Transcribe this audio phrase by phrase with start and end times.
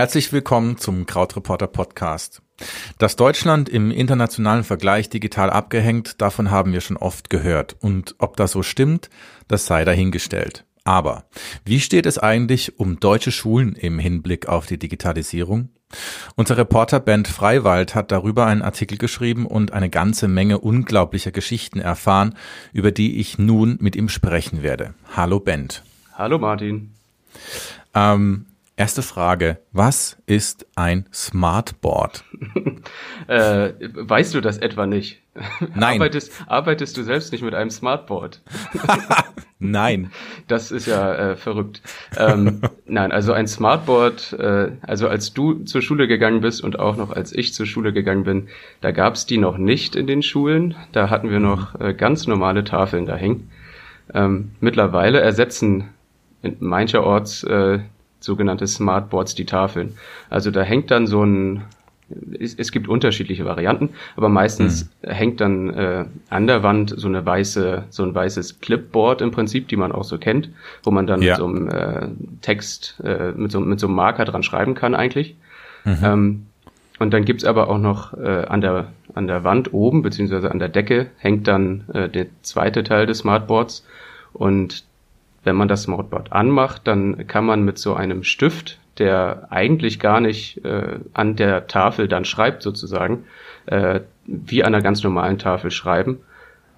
[0.00, 2.40] Herzlich willkommen zum Krautreporter Podcast.
[2.96, 7.76] Dass Deutschland im internationalen Vergleich digital abgehängt, davon haben wir schon oft gehört.
[7.80, 9.10] Und ob das so stimmt,
[9.46, 10.64] das sei dahingestellt.
[10.90, 11.22] Aber
[11.64, 15.68] wie steht es eigentlich um deutsche Schulen im Hinblick auf die Digitalisierung?
[16.34, 21.78] Unser Reporter Bent Freiwald hat darüber einen Artikel geschrieben und eine ganze Menge unglaublicher Geschichten
[21.78, 22.34] erfahren,
[22.72, 24.94] über die ich nun mit ihm sprechen werde.
[25.14, 25.84] Hallo Bent.
[26.14, 26.90] Hallo Martin.
[27.94, 28.46] Ähm,
[28.80, 32.24] Erste Frage, was ist ein Smartboard?
[33.26, 35.20] äh, weißt du das etwa nicht?
[35.74, 36.00] Nein.
[36.00, 38.40] Arbeitest, arbeitest du selbst nicht mit einem Smartboard?
[39.58, 40.10] nein.
[40.48, 41.82] Das ist ja äh, verrückt.
[42.16, 46.96] Ähm, nein, also ein Smartboard, äh, also als du zur Schule gegangen bist und auch
[46.96, 48.48] noch als ich zur Schule gegangen bin,
[48.80, 50.74] da gab's die noch nicht in den Schulen.
[50.92, 53.50] Da hatten wir noch äh, ganz normale Tafeln da hängen.
[54.14, 55.90] Ähm, mittlerweile ersetzen
[56.60, 57.80] mancherorts äh,
[58.20, 59.96] sogenannte Smartboards, die Tafeln.
[60.28, 61.62] Also da hängt dann so ein,
[62.38, 65.10] es, es gibt unterschiedliche Varianten, aber meistens mhm.
[65.10, 69.68] hängt dann äh, an der Wand so eine weiße, so ein weißes Clipboard im Prinzip,
[69.68, 70.50] die man auch so kennt,
[70.82, 71.32] wo man dann ja.
[71.32, 72.08] mit so einem äh,
[72.42, 75.36] Text, äh, mit, so, mit so einem Marker dran schreiben kann eigentlich.
[75.84, 75.98] Mhm.
[76.02, 76.46] Ähm,
[76.98, 80.58] und dann gibt's aber auch noch äh, an der an der Wand oben beziehungsweise an
[80.58, 83.86] der Decke hängt dann äh, der zweite Teil des Smartboards
[84.32, 84.84] und
[85.44, 90.20] wenn man das Smartboard anmacht, dann kann man mit so einem Stift, der eigentlich gar
[90.20, 93.24] nicht äh, an der Tafel dann schreibt sozusagen,
[93.66, 96.18] äh, wie an einer ganz normalen Tafel schreiben.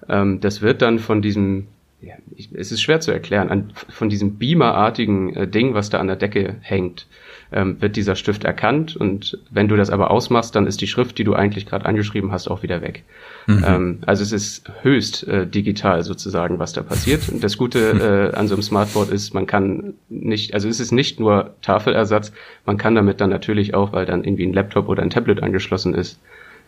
[0.07, 1.67] Ähm, das wird dann von diesem,
[2.03, 5.99] ja, ich, es ist schwer zu erklären, an, von diesem Beamer-artigen äh, Ding, was da
[5.99, 7.07] an der Decke hängt,
[7.53, 11.17] ähm, wird dieser Stift erkannt und wenn du das aber ausmachst, dann ist die Schrift,
[11.17, 13.03] die du eigentlich gerade angeschrieben hast, auch wieder weg.
[13.47, 13.63] Mhm.
[13.65, 17.29] Ähm, also es ist höchst äh, digital sozusagen, was da passiert.
[17.29, 20.91] Und das Gute äh, an so einem Smartboard ist, man kann nicht, also es ist
[20.91, 22.33] nicht nur Tafelersatz,
[22.65, 25.93] man kann damit dann natürlich auch, weil dann irgendwie ein Laptop oder ein Tablet angeschlossen
[25.93, 26.19] ist,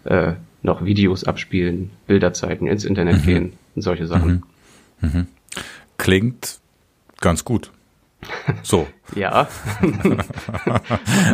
[0.06, 3.26] äh, noch Videos abspielen, Bilder zeigen, ins Internet mhm.
[3.26, 4.32] gehen und solche Sachen.
[4.32, 4.44] Mhm.
[5.02, 5.28] Mhm.
[5.98, 6.60] Klingt
[7.22, 7.72] ganz gut.
[8.64, 8.88] So.
[9.16, 9.48] ja.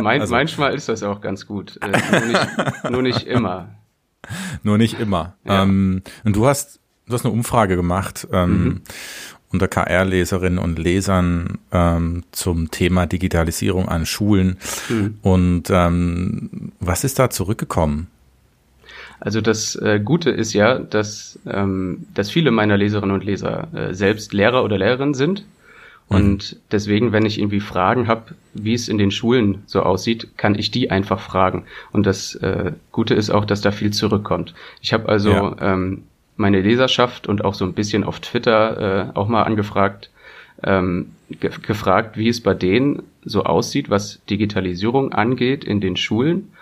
[0.02, 0.34] mein, also.
[0.34, 1.78] Manchmal ist das auch ganz gut.
[1.82, 3.68] Äh, nur, nicht, nur nicht immer.
[4.62, 5.34] Nur nicht immer.
[5.44, 5.62] Ja.
[5.62, 8.80] Ähm, und du hast, du hast eine Umfrage gemacht ähm, mhm.
[9.50, 14.58] unter KR-Leserinnen und Lesern ähm, zum Thema Digitalisierung an Schulen.
[14.88, 15.18] Mhm.
[15.22, 18.08] Und ähm, was ist da zurückgekommen?
[19.24, 23.94] Also das äh, Gute ist ja, dass, ähm, dass viele meiner Leserinnen und Leser äh,
[23.94, 25.44] selbst Lehrer oder Lehrerinnen sind
[26.12, 26.16] Mhm.
[26.16, 30.54] Und deswegen, wenn ich irgendwie Fragen habe, wie es in den Schulen so aussieht, kann
[30.54, 31.64] ich die einfach fragen.
[31.92, 34.54] Und das äh, Gute ist auch, dass da viel zurückkommt.
[34.80, 35.56] Ich habe also ja.
[35.60, 36.04] ähm,
[36.36, 40.10] meine Leserschaft und auch so ein bisschen auf Twitter äh, auch mal angefragt,
[40.62, 46.52] ähm, ge gefragt, wie es bei denen so aussieht, was Digitalisierung angeht in den Schulen.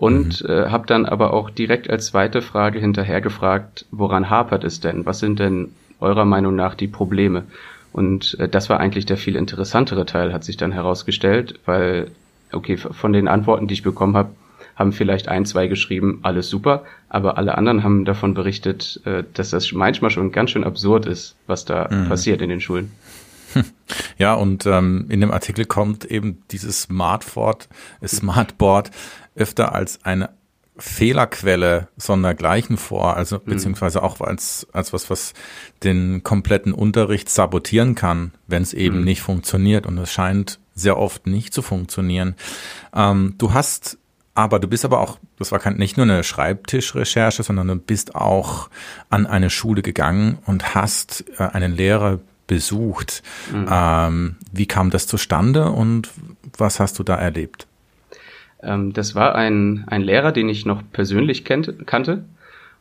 [0.00, 0.50] Und mhm.
[0.50, 5.04] äh, habe dann aber auch direkt als zweite Frage hinterher gefragt, woran hapert es denn?
[5.04, 7.44] Was sind denn eurer Meinung nach die Probleme?
[7.92, 12.10] Und äh, das war eigentlich der viel interessantere Teil, hat sich dann herausgestellt, weil,
[12.50, 14.30] okay, von den Antworten, die ich bekommen habe,
[14.74, 19.50] haben vielleicht ein, zwei geschrieben, alles super, aber alle anderen haben davon berichtet, äh, dass
[19.50, 22.08] das manchmal schon ganz schön absurd ist, was da mhm.
[22.08, 22.90] passiert in den Schulen.
[24.18, 27.68] Ja, und ähm, in dem Artikel kommt eben dieses Smartboard,
[28.06, 28.90] Smartboard
[29.34, 30.30] öfter als eine
[30.76, 33.50] Fehlerquelle sondergleichen vor, also mhm.
[33.50, 35.34] beziehungsweise auch als, als was, was
[35.82, 39.04] den kompletten Unterricht sabotieren kann, wenn es eben mhm.
[39.04, 39.86] nicht funktioniert.
[39.86, 42.34] Und es scheint sehr oft nicht zu funktionieren.
[42.94, 43.98] Ähm, du hast
[44.32, 48.14] aber du bist aber auch, das war kein, nicht nur eine Schreibtischrecherche, sondern du bist
[48.14, 48.70] auch
[49.10, 53.22] an eine Schule gegangen und hast äh, einen Lehrer besucht.
[53.52, 53.66] Mhm.
[53.70, 56.10] Ähm, wie kam das zustande und
[56.58, 57.68] was hast du da erlebt?
[58.60, 62.24] Ähm, das war ein, ein Lehrer, den ich noch persönlich kennt, kannte.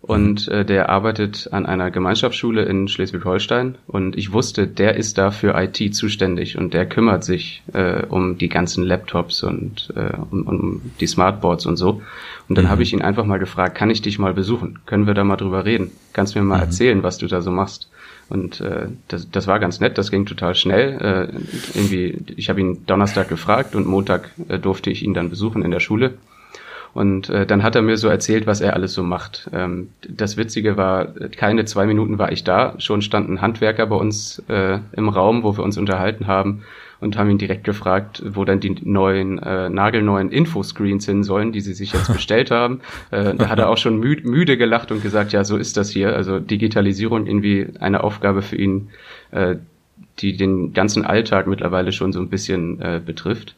[0.02, 3.76] Und äh, der arbeitet an einer Gemeinschaftsschule in Schleswig-Holstein.
[3.85, 8.38] Und ich wusste, der ist da für IT zuständig und der kümmert sich äh, um
[8.38, 12.02] die ganzen Laptops und äh, um, um die Smartboards und so.
[12.47, 12.70] Und dann mhm.
[12.70, 14.79] habe ich ihn einfach mal gefragt, kann ich dich mal besuchen?
[14.85, 15.91] Können wir da mal drüber reden?
[16.14, 16.64] Kannst du mir mal mhm.
[16.64, 17.90] erzählen, was du da so machst?
[18.29, 20.99] Und äh, das, das war ganz nett, das ging total schnell.
[21.34, 25.64] Äh, irgendwie, ich habe ihn Donnerstag gefragt und Montag äh, durfte ich ihn dann besuchen
[25.64, 26.14] in der Schule.
[26.93, 29.49] Und äh, dann hat er mir so erzählt, was er alles so macht.
[29.53, 33.96] Ähm, das Witzige war, keine zwei Minuten war ich da, schon stand ein Handwerker bei
[33.96, 36.64] uns äh, im Raum, wo wir uns unterhalten haben.
[37.01, 41.61] Und haben ihn direkt gefragt, wo dann die neuen, äh, nagelneuen Infoscreens hin sollen, die
[41.61, 42.81] sie sich jetzt bestellt haben.
[43.11, 45.90] Äh, da hat er auch schon mü müde gelacht und gesagt, ja, so ist das
[45.90, 46.16] hier.
[46.16, 48.90] Also Digitalisierung irgendwie eine Aufgabe für ihn,
[49.31, 49.55] äh,
[50.19, 53.55] die den ganzen Alltag mittlerweile schon so ein bisschen äh, betrifft.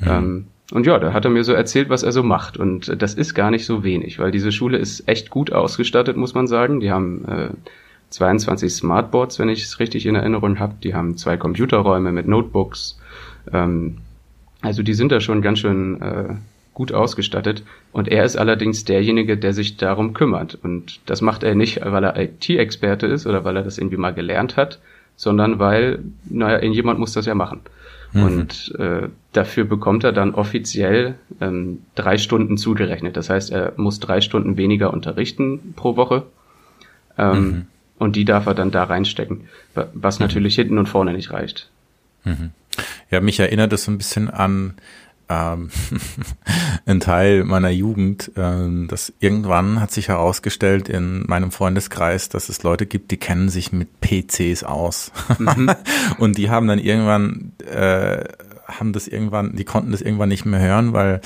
[0.00, 0.08] Mhm.
[0.08, 2.56] Ähm, und ja, da hat er mir so erzählt, was er so macht.
[2.56, 6.34] Und das ist gar nicht so wenig, weil diese Schule ist echt gut ausgestattet, muss
[6.34, 6.80] man sagen.
[6.80, 7.48] Die haben äh,
[8.10, 10.74] 22 Smartboards, wenn ich es richtig in Erinnerung habe.
[10.82, 12.98] Die haben zwei Computerräume mit Notebooks.
[13.52, 13.98] Ähm,
[14.60, 16.34] also die sind da schon ganz schön äh,
[16.74, 17.62] gut ausgestattet.
[17.92, 20.58] Und er ist allerdings derjenige, der sich darum kümmert.
[20.62, 24.14] Und das macht er nicht, weil er IT-Experte ist oder weil er das irgendwie mal
[24.14, 24.80] gelernt hat,
[25.16, 27.60] sondern weil, naja, jemand muss das ja machen.
[28.12, 28.22] Mhm.
[28.22, 33.16] Und äh, dafür bekommt er dann offiziell ähm, drei Stunden zugerechnet.
[33.16, 36.24] Das heißt, er muss drei Stunden weniger unterrichten pro Woche.
[37.18, 37.66] Ähm, mhm.
[38.00, 39.42] Und die darf er dann da reinstecken,
[39.74, 40.24] was mhm.
[40.24, 41.68] natürlich hinten und vorne nicht reicht.
[42.24, 42.50] Mhm.
[43.10, 44.74] Ja, mich erinnert das so ein bisschen an
[45.28, 45.68] ähm,
[46.86, 52.62] ein Teil meiner Jugend, ähm, dass irgendwann hat sich herausgestellt in meinem Freundeskreis, dass es
[52.62, 55.12] Leute gibt, die kennen sich mit PCs aus.
[55.38, 55.70] Mhm.
[56.18, 58.24] und die haben dann irgendwann äh,
[58.66, 61.20] haben das irgendwann, die konnten das irgendwann nicht mehr hören, weil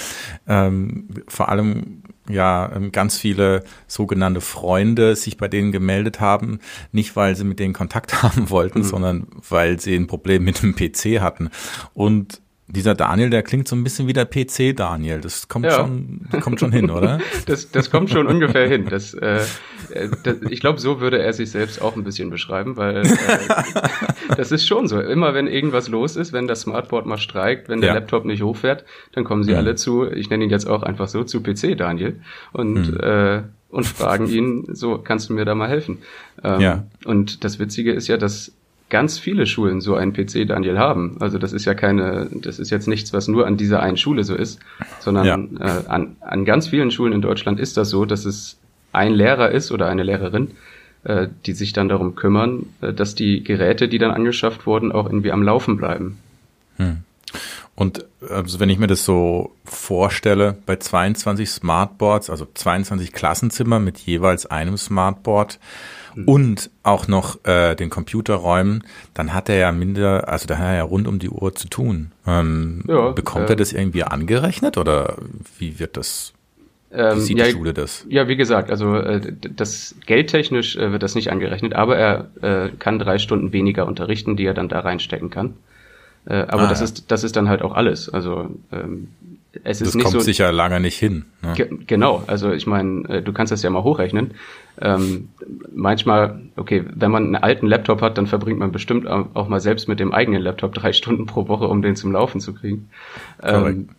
[0.48, 6.60] ähm, vor allem ja ähm, ganz viele sogenannte Freunde sich bei denen gemeldet haben,
[6.92, 8.84] nicht weil sie mit denen Kontakt haben wollten, mhm.
[8.84, 11.50] sondern weil sie ein Problem mit dem PC hatten.
[11.92, 15.20] Und dieser Daniel, der klingt so ein bisschen wie der PC Daniel.
[15.20, 15.72] Das kommt ja.
[15.72, 17.20] schon, kommt schon hin, oder?
[17.46, 18.86] Das, das kommt schon ungefähr hin.
[18.88, 19.40] Das, äh,
[19.90, 23.08] äh, das, ich glaube, so würde er sich selbst auch ein bisschen beschreiben, weil äh,
[24.36, 24.98] das ist schon so.
[24.98, 27.94] Immer wenn irgendwas los ist, wenn das Smartboard mal streikt, wenn der ja.
[27.94, 29.58] Laptop nicht hochfährt, dann kommen sie mhm.
[29.58, 30.10] alle zu.
[30.10, 32.20] Ich nenne ihn jetzt auch einfach so zu PC Daniel
[32.52, 33.00] und mhm.
[33.00, 35.98] äh, und fragen ihn, so kannst du mir da mal helfen?
[36.44, 36.84] Ähm, ja.
[37.04, 38.52] Und das Witzige ist ja, dass
[38.94, 41.16] ganz viele Schulen so einen PC Daniel haben.
[41.18, 44.22] Also das ist ja keine, das ist jetzt nichts, was nur an dieser einen Schule
[44.22, 44.60] so ist,
[45.00, 45.36] sondern ja.
[45.36, 48.56] äh, an, an ganz vielen Schulen in Deutschland ist das so, dass es
[48.92, 50.52] ein Lehrer ist oder eine Lehrerin,
[51.02, 55.06] äh, die sich dann darum kümmern, äh, dass die Geräte, die dann angeschafft wurden, auch
[55.06, 56.18] irgendwie am Laufen bleiben.
[56.76, 56.98] Hm.
[57.74, 63.98] Und also wenn ich mir das so vorstelle, bei 22 Smartboards, also 22 Klassenzimmer mit
[63.98, 65.58] jeweils einem Smartboard,
[66.14, 66.24] mhm.
[66.24, 68.84] und auch noch äh, den Computerräumen,
[69.14, 71.68] dann hat er ja minder, also da hat er ja rund um die Uhr zu
[71.68, 72.12] tun.
[72.26, 75.16] Ähm, ja, bekommt äh, er das irgendwie angerechnet oder
[75.58, 76.32] wie wird das?
[76.90, 78.06] Wie ähm, sieht ja, die Schule das?
[78.08, 79.20] Ja, wie gesagt, also äh,
[79.56, 84.36] das geldtechnisch äh, wird das nicht angerechnet, aber er äh, kann drei Stunden weniger unterrichten,
[84.36, 85.54] die er dann da reinstecken kann.
[86.26, 86.84] Äh, aber ah, das ja.
[86.84, 88.08] ist das ist dann halt auch alles.
[88.08, 89.08] Also ähm,
[89.62, 91.24] es ist das nicht kommt so, sicher lange nicht hin.
[91.42, 91.52] Ne?
[91.54, 94.32] Ge genau, also ich meine, äh, du kannst das ja mal hochrechnen.
[94.80, 95.28] Ähm,
[95.72, 99.88] manchmal, okay, wenn man einen alten Laptop hat, dann verbringt man bestimmt auch mal selbst
[99.88, 102.88] mit dem eigenen Laptop drei Stunden pro Woche, um den zum Laufen zu kriegen.
[103.42, 103.90] Ähm,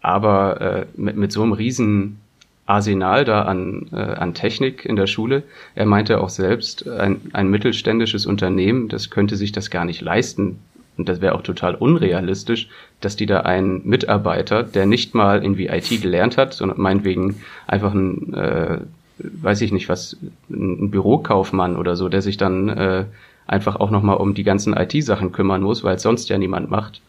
[0.00, 2.18] aber äh, mit, mit so einem riesen
[2.66, 5.42] Arsenal da an, äh, an Technik in der Schule.
[5.74, 10.58] Er meinte auch selbst, ein, ein mittelständisches Unternehmen, das könnte sich das gar nicht leisten,
[10.96, 12.68] und das wäre auch total unrealistisch,
[13.00, 17.94] dass die da einen Mitarbeiter, der nicht mal irgendwie IT gelernt hat, sondern meinetwegen einfach
[17.94, 18.78] ein, äh,
[19.18, 20.16] weiß ich nicht was,
[20.50, 23.04] ein Bürokaufmann oder so, der sich dann äh,
[23.46, 27.00] einfach auch nochmal um die ganzen IT-Sachen kümmern muss, weil es sonst ja niemand macht.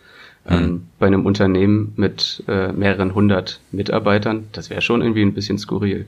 [0.46, 0.54] Mhm.
[0.54, 5.58] Ähm, bei einem Unternehmen mit äh, mehreren hundert Mitarbeitern, das wäre schon irgendwie ein bisschen
[5.58, 6.06] skurril.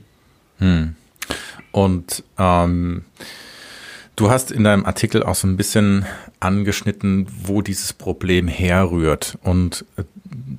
[0.58, 0.94] Mhm.
[1.72, 3.04] Und ähm,
[4.16, 6.06] Du hast in deinem Artikel auch so ein bisschen
[6.40, 9.38] angeschnitten, wo dieses Problem herrührt.
[9.42, 10.04] Und äh,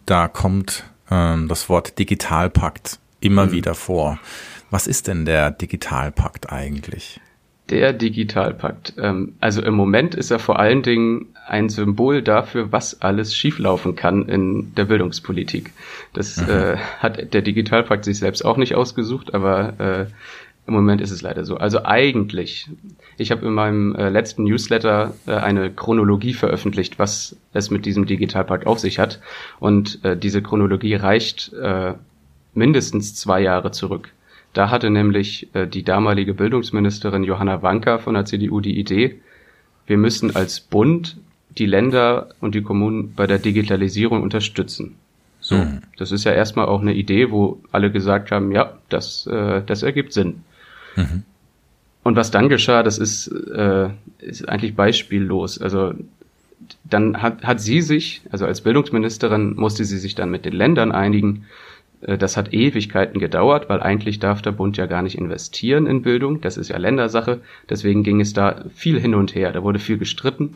[0.05, 3.51] da kommt ähm, das Wort Digitalpakt immer mhm.
[3.53, 4.19] wieder vor.
[4.69, 7.19] Was ist denn der Digitalpakt eigentlich?
[7.71, 8.93] Der Digitalpakt.
[8.99, 13.95] Ähm, also im Moment ist er vor allen Dingen ein Symbol dafür, was alles schieflaufen
[13.95, 15.71] kann in der Bildungspolitik.
[16.13, 16.49] Das mhm.
[16.49, 20.05] äh, hat der Digitalpakt sich selbst auch nicht ausgesucht, aber äh,
[20.67, 21.57] im Moment ist es leider so.
[21.57, 22.69] Also eigentlich,
[23.17, 28.05] ich habe in meinem äh, letzten Newsletter äh, eine Chronologie veröffentlicht, was es mit diesem
[28.05, 29.21] Digitalpakt auf sich hat.
[29.59, 31.93] Und äh, diese Chronologie reicht äh,
[32.53, 34.11] mindestens zwei Jahre zurück.
[34.53, 39.19] Da hatte nämlich äh, die damalige Bildungsministerin Johanna Wanka von der CDU die Idee,
[39.85, 41.17] wir müssen als Bund
[41.57, 44.95] die Länder und die Kommunen bei der Digitalisierung unterstützen.
[45.39, 45.81] So, mhm.
[45.97, 49.81] das ist ja erstmal auch eine Idee, wo alle gesagt haben, ja, das, äh, das
[49.81, 50.43] ergibt Sinn.
[50.97, 51.23] Mhm.
[52.03, 53.89] Und was dann geschah, das ist, äh,
[54.19, 55.59] ist eigentlich beispiellos.
[55.61, 55.93] Also
[56.83, 60.91] dann hat, hat sie sich, also als Bildungsministerin musste sie sich dann mit den Ländern
[60.91, 61.45] einigen.
[62.01, 66.01] Äh, das hat Ewigkeiten gedauert, weil eigentlich darf der Bund ja gar nicht investieren in
[66.01, 66.41] Bildung.
[66.41, 67.41] Das ist ja Ländersache.
[67.69, 69.51] Deswegen ging es da viel hin und her.
[69.51, 70.55] Da wurde viel gestritten.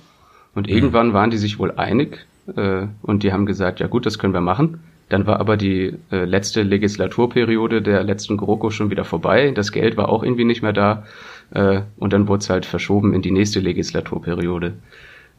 [0.55, 0.73] Und mhm.
[0.73, 4.33] irgendwann waren die sich wohl einig, äh, und die haben gesagt, ja gut, das können
[4.33, 4.79] wir machen.
[5.11, 9.51] Dann war aber die äh, letzte Legislaturperiode der letzten GroKo schon wieder vorbei.
[9.51, 11.05] Das Geld war auch irgendwie nicht mehr da.
[11.53, 14.75] Äh, und dann wurde es halt verschoben in die nächste Legislaturperiode.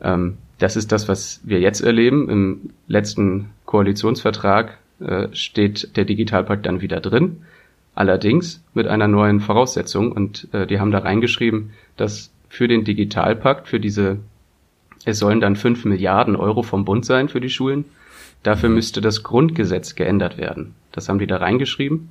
[0.02, 2.28] Ähm, das ist das, was wir jetzt erleben.
[2.28, 7.38] Im letzten Koalitionsvertrag äh, steht der Digitalpakt dann wieder drin.
[7.94, 10.12] Allerdings mit einer neuen Voraussetzung.
[10.12, 14.18] Und äh, die haben da reingeschrieben, dass für den Digitalpakt, für diese,
[15.06, 17.86] es sollen dann fünf Milliarden Euro vom Bund sein für die Schulen.
[18.42, 20.74] Dafür müsste das Grundgesetz geändert werden.
[20.90, 22.10] Das haben die da reingeschrieben.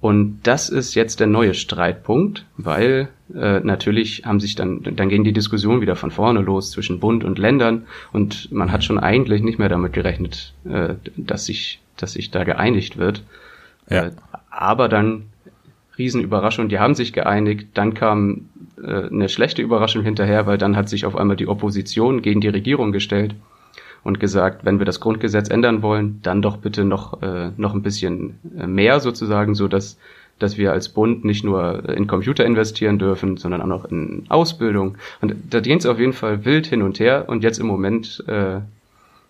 [0.00, 5.24] Und das ist jetzt der neue Streitpunkt, weil äh, natürlich haben sich dann, dann ging
[5.24, 9.42] die Diskussion wieder von vorne los zwischen Bund und Ländern und man hat schon eigentlich
[9.42, 13.24] nicht mehr damit gerechnet, äh, dass sich, dass sich da geeinigt wird.
[13.90, 14.06] Ja.
[14.06, 14.12] Äh,
[14.50, 15.24] aber dann
[15.98, 18.50] Riesenüberraschung, die haben sich geeinigt, dann kam
[18.80, 22.48] äh, eine schlechte Überraschung hinterher, weil dann hat sich auf einmal die Opposition gegen die
[22.48, 23.34] Regierung gestellt
[24.04, 27.82] und gesagt, wenn wir das Grundgesetz ändern wollen, dann doch bitte noch, äh, noch ein
[27.82, 29.98] bisschen äh, mehr sozusagen, so dass,
[30.38, 34.96] dass wir als Bund nicht nur in Computer investieren dürfen, sondern auch noch in Ausbildung.
[35.20, 37.24] Und da ging es auf jeden Fall wild hin und her.
[37.28, 38.60] Und jetzt im Moment äh,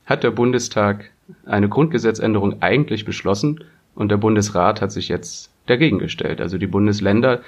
[0.06, 1.10] hat der Bundestag
[1.44, 6.40] eine Grundgesetzänderung eigentlich beschlossen und der Bundesrat hat sich jetzt dagegen gestellt.
[6.40, 7.40] Also die Bundesländer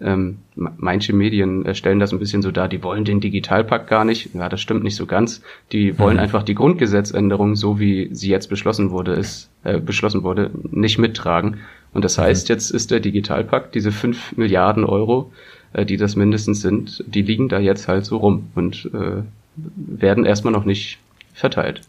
[0.00, 4.04] ähm, manche Medien äh, stellen das ein bisschen so dar, die wollen den Digitalpakt gar
[4.04, 4.34] nicht.
[4.34, 5.42] Ja, das stimmt nicht so ganz.
[5.72, 6.22] Die wollen mhm.
[6.22, 11.58] einfach die Grundgesetzänderung, so wie sie jetzt beschlossen wurde, ist, äh, beschlossen wurde, nicht mittragen.
[11.92, 12.54] Und das heißt, mhm.
[12.54, 15.32] jetzt ist der Digitalpakt, diese fünf Milliarden Euro,
[15.72, 19.22] äh, die das mindestens sind, die liegen da jetzt halt so rum und äh,
[19.56, 20.98] werden erstmal noch nicht
[21.32, 21.80] verteilt.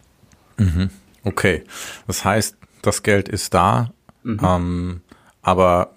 [0.58, 0.90] Mhm.
[1.24, 1.64] Okay.
[2.08, 3.92] Das heißt, das Geld ist da,
[4.24, 4.40] mhm.
[4.42, 5.02] ähm,
[5.42, 5.97] aber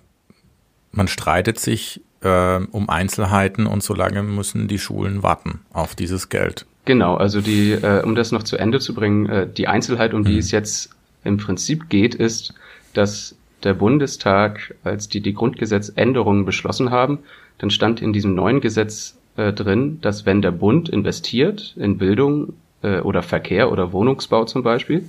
[0.92, 6.28] man streitet sich äh, um Einzelheiten und so lange müssen die Schulen warten auf dieses
[6.28, 6.66] Geld.
[6.84, 10.24] Genau, also die, äh, um das noch zu Ende zu bringen, äh, die Einzelheit, um
[10.24, 10.38] die mhm.
[10.38, 10.90] es jetzt
[11.24, 12.54] im Prinzip geht, ist,
[12.94, 17.18] dass der Bundestag, als die die Grundgesetzänderungen beschlossen haben,
[17.58, 22.54] dann stand in diesem neuen Gesetz äh, drin, dass wenn der Bund investiert in Bildung
[22.82, 25.04] äh, oder Verkehr oder Wohnungsbau zum Beispiel,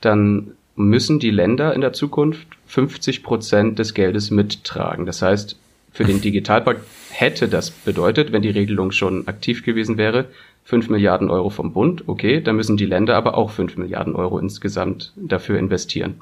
[0.00, 5.06] dann müssen die Länder in der Zukunft 50 Prozent des Geldes mittragen.
[5.06, 5.56] Das heißt,
[5.90, 10.26] für den Digitalpakt hätte das bedeutet, wenn die Regelung schon aktiv gewesen wäre,
[10.64, 14.38] 5 Milliarden Euro vom Bund, okay, dann müssen die Länder aber auch 5 Milliarden Euro
[14.38, 16.20] insgesamt dafür investieren.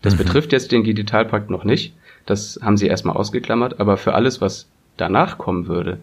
[0.00, 0.18] Das mhm.
[0.18, 4.68] betrifft jetzt den Digitalpakt noch nicht, das haben sie erstmal ausgeklammert, aber für alles, was
[4.96, 5.98] danach kommen würde,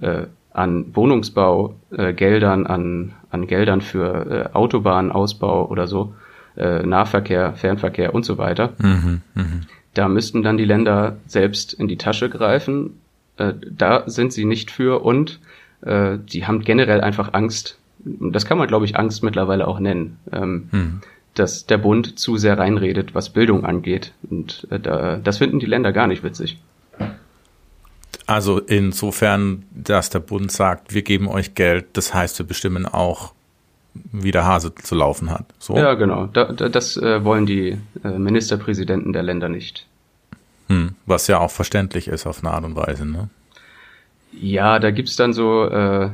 [0.00, 6.14] äh, an Wohnungsbau, äh, Geldern, an, an Geldern für äh, Autobahnausbau oder so,
[6.58, 8.74] äh, Nahverkehr, Fernverkehr und so weiter.
[8.78, 9.44] Mhm, mh.
[9.94, 13.00] Da müssten dann die Länder selbst in die Tasche greifen.
[13.36, 15.40] Äh, da sind sie nicht für und
[15.82, 17.78] äh, die haben generell einfach Angst.
[18.04, 20.18] Das kann man, glaube ich, Angst mittlerweile auch nennen.
[20.32, 21.00] Ähm, mhm.
[21.34, 24.12] dass der Bund zu sehr reinredet, was Bildung angeht.
[24.28, 26.58] Und äh, da, das finden die Länder gar nicht witzig.
[28.26, 33.32] Also insofern, dass der Bund sagt, wir geben euch Geld, das heißt, wir bestimmen auch,
[34.12, 35.46] wie der Hase zu laufen hat.
[35.58, 35.76] So?
[35.76, 36.26] Ja, genau.
[36.26, 39.86] Da, da, das äh, wollen die äh, Ministerpräsidenten der Länder nicht.
[40.68, 43.28] Hm, was ja auch verständlich ist auf eine Art und Weise, ne?
[44.32, 46.12] Ja, da gibt's dann so äh, ein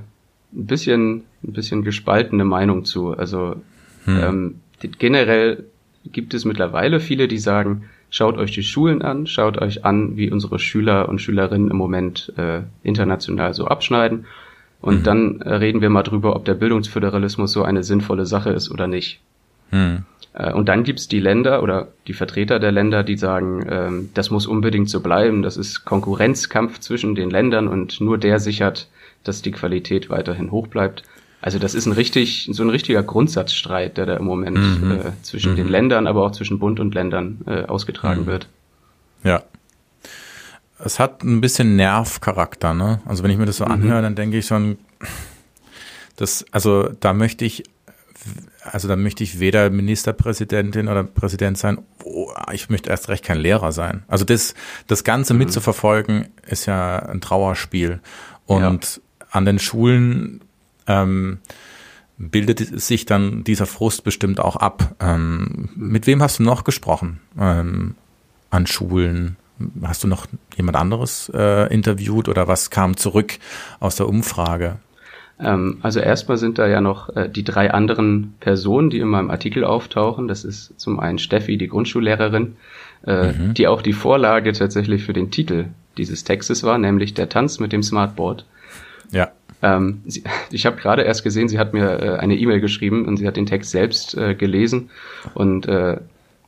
[0.52, 3.16] bisschen, ein bisschen gespaltene Meinung zu.
[3.16, 3.56] Also
[4.04, 4.20] hm.
[4.22, 4.60] ähm,
[4.98, 5.64] generell
[6.04, 10.30] gibt es mittlerweile viele, die sagen, schaut euch die Schulen an, schaut euch an, wie
[10.30, 14.26] unsere Schüler und Schülerinnen im Moment äh, international so abschneiden
[14.84, 15.02] und mhm.
[15.02, 18.86] dann äh, reden wir mal drüber, ob der Bildungsföderalismus so eine sinnvolle Sache ist oder
[18.86, 19.20] nicht.
[19.70, 20.04] Mhm.
[20.52, 24.48] Und dann gibt's die Länder oder die Vertreter der Länder, die sagen, ähm, das muss
[24.48, 28.88] unbedingt so bleiben, das ist Konkurrenzkampf zwischen den Ländern und nur der sichert,
[29.22, 31.04] dass die Qualität weiterhin hoch bleibt.
[31.40, 34.90] Also das ist ein richtig, so ein richtiger Grundsatzstreit, der da im Moment mhm.
[34.90, 35.56] äh, zwischen mhm.
[35.56, 38.26] den Ländern, aber auch zwischen Bund und Ländern äh, ausgetragen mhm.
[38.26, 38.48] wird.
[39.22, 39.44] Ja,
[40.78, 43.00] es hat ein bisschen Nervcharakter, ne?
[43.04, 43.72] Also wenn ich mir das so mhm.
[43.72, 44.78] anhöre, dann denke ich schon,
[46.16, 47.64] das, also da möchte ich,
[48.62, 53.38] also da möchte ich weder Ministerpräsidentin oder Präsident sein, oh, ich möchte erst recht kein
[53.38, 54.02] Lehrer sein.
[54.08, 54.54] Also das,
[54.86, 55.40] das Ganze mhm.
[55.40, 58.00] mitzuverfolgen, ist ja ein Trauerspiel.
[58.46, 59.26] Und ja.
[59.30, 60.40] an den Schulen
[60.86, 61.38] ähm,
[62.16, 64.94] bildet sich dann dieser Frust bestimmt auch ab.
[65.00, 67.94] Ähm, mit wem hast du noch gesprochen ähm,
[68.50, 69.36] an Schulen?
[69.82, 73.38] Hast du noch jemand anderes äh, interviewt oder was kam zurück
[73.80, 74.78] aus der Umfrage?
[75.40, 79.30] Ähm, also erstmal sind da ja noch äh, die drei anderen Personen, die in meinem
[79.30, 80.28] Artikel auftauchen.
[80.28, 82.56] Das ist zum einen Steffi, die Grundschullehrerin,
[83.06, 83.54] äh, mhm.
[83.54, 87.72] die auch die Vorlage tatsächlich für den Titel dieses Textes war, nämlich der Tanz mit
[87.72, 88.44] dem Smartboard.
[89.10, 89.30] Ja.
[89.62, 93.16] Ähm, sie, ich habe gerade erst gesehen, sie hat mir äh, eine E-Mail geschrieben und
[93.16, 94.90] sie hat den Text selbst äh, gelesen
[95.34, 95.98] und äh,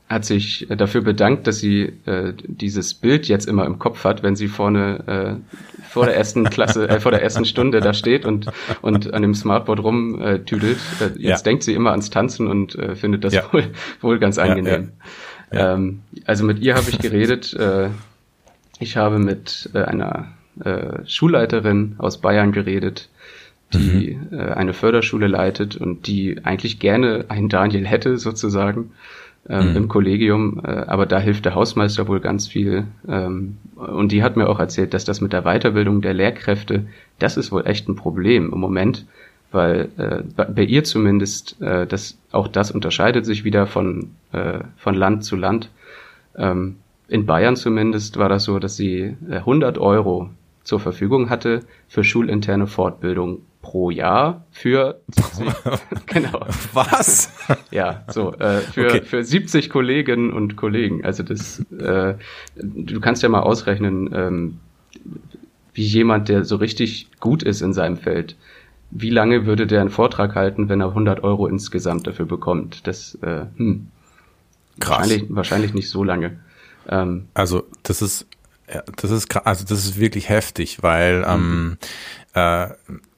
[0.09, 4.37] hat sich dafür bedankt, dass sie äh, dieses Bild jetzt immer im Kopf hat, wenn
[4.37, 8.47] sie vorne äh, vor der ersten Klasse, äh, vor der ersten Stunde da steht und
[8.83, 10.79] und an dem Smartboard rumtüdelt.
[11.01, 11.37] Äh, jetzt ja.
[11.39, 13.53] denkt sie immer ans Tanzen und äh, findet das ja.
[13.53, 13.65] wohl,
[14.01, 14.93] wohl ganz angenehm.
[15.53, 17.55] Ja, ähm, also mit ihr habe ich geredet.
[17.55, 17.89] Äh,
[18.79, 20.29] ich habe mit äh, einer
[20.63, 23.09] äh, Schulleiterin aus Bayern geredet,
[23.73, 24.39] die mhm.
[24.39, 28.93] äh, eine Förderschule leitet und die eigentlich gerne einen Daniel hätte sozusagen
[29.49, 29.77] ähm, mhm.
[29.77, 32.85] im Kollegium, äh, aber da hilft der Hausmeister wohl ganz viel.
[33.09, 36.87] Ähm, und die hat mir auch erzählt, dass das mit der Weiterbildung der Lehrkräfte,
[37.19, 39.07] das ist wohl echt ein Problem im Moment,
[39.53, 44.95] weil äh, bei ihr zumindest, äh, das, auch das unterscheidet sich wieder von, äh, von
[44.95, 45.71] Land zu Land.
[46.37, 46.77] Ähm,
[47.09, 50.31] in Bayern zumindest war das so, dass sie 100 äh, Euro
[50.65, 55.47] zur Verfügung hatte für schulinterne Fortbildung pro Jahr für 70,
[56.07, 56.47] genau.
[56.73, 57.33] Was?
[57.73, 59.03] Ja, so äh, für okay.
[59.03, 61.05] für 70 Kolleginnen und Kollegen.
[61.05, 62.15] Also das äh,
[62.55, 64.61] du kannst ja mal ausrechnen, ähm,
[65.75, 68.37] wie jemand, der so richtig gut ist in seinem Feld,
[68.93, 72.87] wie lange würde der einen Vortrag halten, wenn er 100 Euro insgesamt dafür bekommt?
[72.87, 73.89] Das äh, hm,
[74.79, 74.99] Krass.
[74.99, 76.39] Wahrscheinlich, wahrscheinlich nicht so lange.
[76.89, 78.27] Ähm, also das ist
[78.73, 81.79] ja, das ist also das ist wirklich heftig, weil ähm, mhm.
[82.35, 82.69] äh,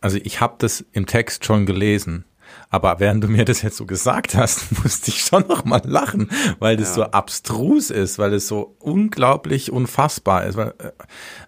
[0.00, 2.24] also ich habe das im Text schon gelesen,
[2.70, 6.30] aber während du mir das jetzt so gesagt hast, musste ich schon noch mal lachen,
[6.58, 6.94] weil das ja.
[6.94, 10.56] so abstrus ist, weil es so unglaublich unfassbar ist.
[10.56, 10.92] Weil, äh,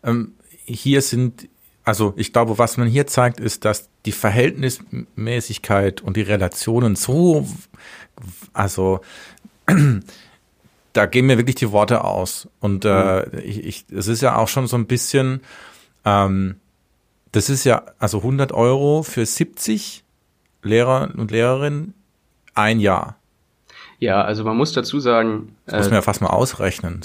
[0.05, 1.49] ähm, hier sind
[1.85, 7.49] also ich glaube, was man hier zeigt, ist, dass die Verhältnismäßigkeit und die Relationen so,
[8.53, 9.01] also
[10.93, 12.49] da gehen mir wirklich die Worte aus.
[12.61, 13.39] Und äh, mhm.
[13.45, 15.41] ich, ich, es ist ja auch schon so ein bisschen,
[16.05, 16.57] ähm,
[17.33, 20.05] das ist ja also 100 Euro für 70
[20.63, 21.95] Lehrer und Lehrerinnen
[22.55, 23.17] ein Jahr.
[24.01, 25.55] Ja, also man muss dazu sagen.
[25.67, 27.01] Das muss man ja fast mal ausrechnen.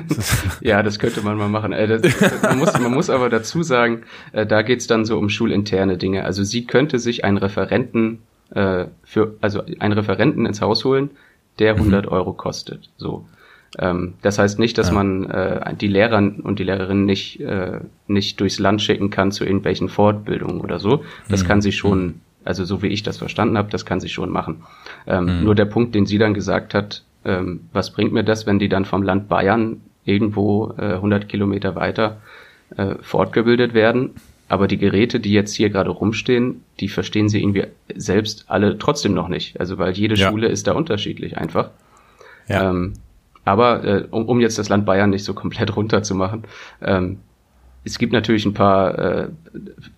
[0.60, 1.72] ja, das könnte man mal machen.
[1.72, 5.28] Äh, das, man, muss, man muss aber dazu sagen, äh, da geht's dann so um
[5.28, 6.24] schulinterne Dinge.
[6.24, 8.18] Also sie könnte sich einen Referenten
[8.50, 11.10] äh, für, also einen Referenten ins Haus holen,
[11.58, 12.12] der 100 mhm.
[12.12, 12.90] Euro kostet.
[12.96, 13.26] So.
[13.78, 14.94] Ähm, das heißt nicht, dass ja.
[14.94, 19.44] man äh, die Lehrer und die Lehrerinnen nicht, äh, nicht durchs Land schicken kann zu
[19.44, 21.04] irgendwelchen Fortbildungen oder so.
[21.28, 21.48] Das mhm.
[21.48, 22.14] kann sie schon, mhm.
[22.44, 24.62] also so wie ich das verstanden habe, das kann sie schon machen.
[25.06, 25.44] Ähm, mhm.
[25.44, 28.68] Nur der Punkt, den sie dann gesagt hat, ähm, was bringt mir das, wenn die
[28.68, 32.22] dann vom Land Bayern irgendwo äh, 100 Kilometer weiter
[32.76, 34.14] äh, fortgebildet werden
[34.48, 39.14] aber die Geräte, die jetzt hier gerade rumstehen, die verstehen sie irgendwie selbst alle trotzdem
[39.14, 39.60] noch nicht.
[39.60, 40.30] Also weil jede ja.
[40.30, 41.70] Schule ist da unterschiedlich einfach.
[42.48, 42.70] Ja.
[42.70, 42.94] Ähm,
[43.44, 46.44] aber äh, um, um jetzt das Land Bayern nicht so komplett runterzumachen,
[46.82, 47.18] ähm,
[47.84, 49.28] es gibt natürlich ein paar, äh,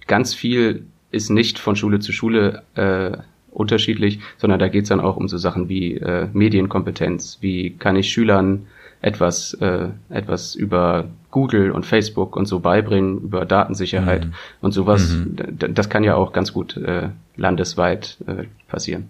[0.06, 3.16] ganz viel ist nicht von Schule zu Schule äh,
[3.50, 8.12] unterschiedlich, sondern da geht's dann auch um so Sachen wie äh, Medienkompetenz, wie kann ich
[8.12, 8.66] Schülern
[9.00, 14.34] etwas, äh, etwas über Google und Facebook und so beibringen, über Datensicherheit mhm.
[14.60, 15.12] und sowas.
[15.12, 15.36] Mhm.
[15.74, 19.08] Das kann ja auch ganz gut äh, landesweit äh, passieren.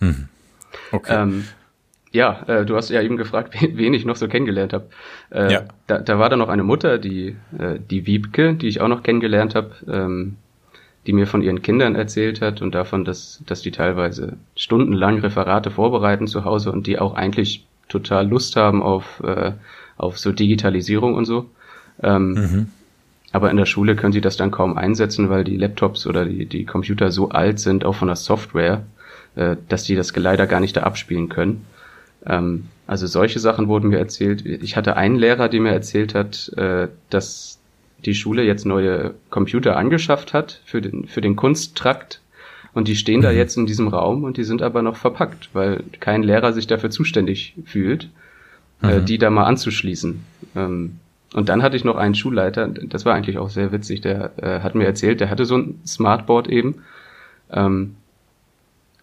[0.00, 0.28] Mhm.
[0.92, 1.22] Okay.
[1.22, 1.44] Ähm,
[2.14, 4.86] ja, äh, du hast ja eben gefragt, wen ich noch so kennengelernt habe.
[5.30, 5.62] Äh, ja.
[5.88, 9.02] da, da war da noch eine Mutter, die, äh, die Wiebke, die ich auch noch
[9.02, 10.36] kennengelernt habe, ähm,
[11.06, 15.70] die mir von ihren Kindern erzählt hat und davon, dass, dass die teilweise stundenlang Referate
[15.70, 19.52] vorbereiten zu Hause und die auch eigentlich total Lust haben auf, äh,
[19.96, 21.50] auf so Digitalisierung und so.
[22.02, 22.66] Ähm, mhm.
[23.32, 26.46] Aber in der Schule können sie das dann kaum einsetzen, weil die Laptops oder die,
[26.46, 28.84] die Computer so alt sind, auch von der Software,
[29.34, 31.64] äh, dass die das leider gar nicht da abspielen können.
[32.26, 34.44] Ähm, also solche Sachen wurden mir erzählt.
[34.46, 37.58] Ich hatte einen Lehrer, der mir erzählt hat, äh, dass
[38.04, 42.20] die Schule jetzt neue Computer angeschafft hat für den, für den Kunsttrakt
[42.74, 43.24] und die stehen mhm.
[43.24, 46.66] da jetzt in diesem Raum und die sind aber noch verpackt, weil kein Lehrer sich
[46.66, 48.10] dafür zuständig fühlt,
[48.82, 48.92] äh, mhm.
[48.92, 50.22] äh, die da mal anzuschließen.
[50.54, 50.98] Ähm,
[51.34, 54.60] und dann hatte ich noch einen Schulleiter, das war eigentlich auch sehr witzig, der äh,
[54.60, 56.82] hat mir erzählt, der hatte so ein Smartboard eben.
[57.50, 57.96] Ähm,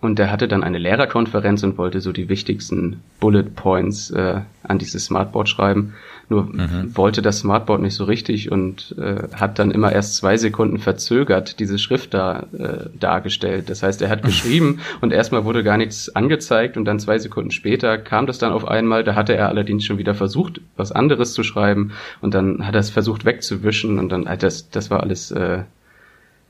[0.01, 4.79] und der hatte dann eine Lehrerkonferenz und wollte so die wichtigsten Bullet Points äh, an
[4.79, 5.93] dieses Smartboard schreiben.
[6.27, 6.95] Nur mhm.
[6.95, 11.59] wollte das Smartboard nicht so richtig und äh, hat dann immer erst zwei Sekunden verzögert
[11.59, 13.69] diese Schrift da äh, dargestellt.
[13.69, 17.51] Das heißt, er hat geschrieben und erstmal wurde gar nichts angezeigt und dann zwei Sekunden
[17.51, 19.03] später kam das dann auf einmal.
[19.03, 22.79] Da hatte er allerdings schon wieder versucht, was anderes zu schreiben und dann hat er
[22.79, 25.59] es versucht wegzuwischen und dann, halt das, das war alles äh,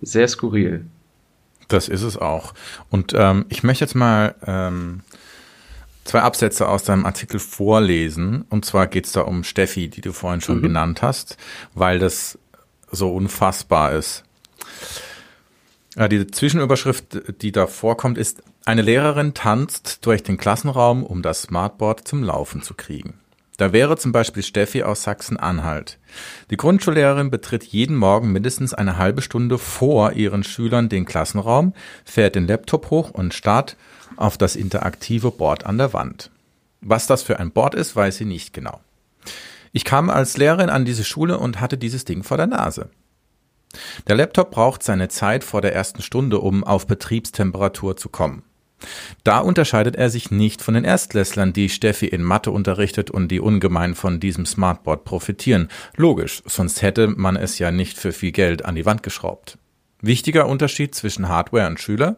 [0.01, 0.85] sehr skurril.
[1.71, 2.53] Das ist es auch.
[2.89, 5.01] Und ähm, ich möchte jetzt mal ähm,
[6.03, 8.43] zwei Absätze aus deinem Artikel vorlesen.
[8.49, 10.63] Und zwar geht es da um Steffi, die du vorhin schon mhm.
[10.63, 11.37] genannt hast,
[11.73, 12.37] weil das
[12.91, 14.25] so unfassbar ist.
[15.95, 21.43] Ja, die Zwischenüberschrift, die da vorkommt, ist, eine Lehrerin tanzt durch den Klassenraum, um das
[21.43, 23.20] Smartboard zum Laufen zu kriegen.
[23.61, 25.99] Da wäre zum Beispiel Steffi aus Sachsen-Anhalt.
[26.49, 32.33] Die Grundschullehrerin betritt jeden Morgen mindestens eine halbe Stunde vor ihren Schülern den Klassenraum, fährt
[32.33, 33.77] den Laptop hoch und starrt
[34.17, 36.31] auf das interaktive Board an der Wand.
[36.81, 38.79] Was das für ein Board ist, weiß sie nicht genau.
[39.73, 42.89] Ich kam als Lehrerin an diese Schule und hatte dieses Ding vor der Nase.
[44.07, 48.41] Der Laptop braucht seine Zeit vor der ersten Stunde, um auf Betriebstemperatur zu kommen.
[49.23, 53.39] Da unterscheidet er sich nicht von den Erstklässlern, die Steffi in Mathe unterrichtet und die
[53.39, 55.69] ungemein von diesem Smartboard profitieren.
[55.95, 59.57] Logisch, sonst hätte man es ja nicht für viel Geld an die Wand geschraubt.
[60.01, 62.17] Wichtiger Unterschied zwischen Hardware und Schüler?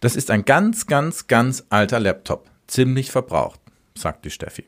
[0.00, 2.50] Das ist ein ganz, ganz, ganz alter Laptop.
[2.66, 3.60] Ziemlich verbraucht,
[3.94, 4.64] sagt die Steffi.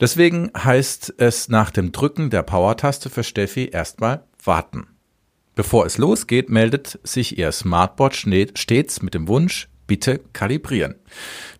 [0.00, 4.86] Deswegen heißt es nach dem Drücken der Power-Taste für Steffi erstmal warten.
[5.54, 8.16] Bevor es losgeht, meldet sich ihr Smartboard
[8.54, 10.94] stets mit dem Wunsch, bitte kalibrieren.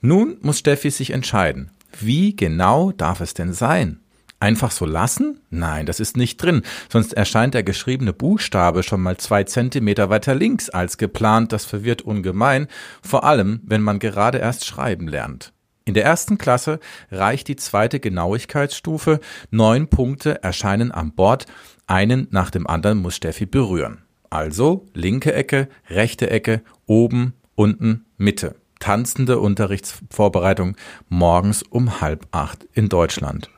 [0.02, 1.72] Nun muss Steffi sich entscheiden.
[1.98, 3.98] Wie genau darf es denn sein?
[4.38, 5.40] Einfach so lassen?
[5.50, 10.36] Nein, das ist nicht drin, sonst erscheint der geschriebene Buchstabe schon mal zwei Zentimeter weiter
[10.36, 12.68] links als geplant, das verwirrt ungemein,
[13.02, 15.52] vor allem wenn man gerade erst schreiben lernt.
[15.84, 16.78] In der ersten Klasse
[17.10, 19.18] reicht die zweite Genauigkeitsstufe,
[19.50, 21.46] neun Punkte erscheinen am Board,
[21.88, 24.04] einen nach dem anderen muss Steffi berühren.
[24.30, 28.56] Also linke Ecke, rechte Ecke, oben, unten, Mitte.
[28.78, 30.74] Tanzende Unterrichtsvorbereitung
[31.10, 33.50] morgens um halb acht in Deutschland.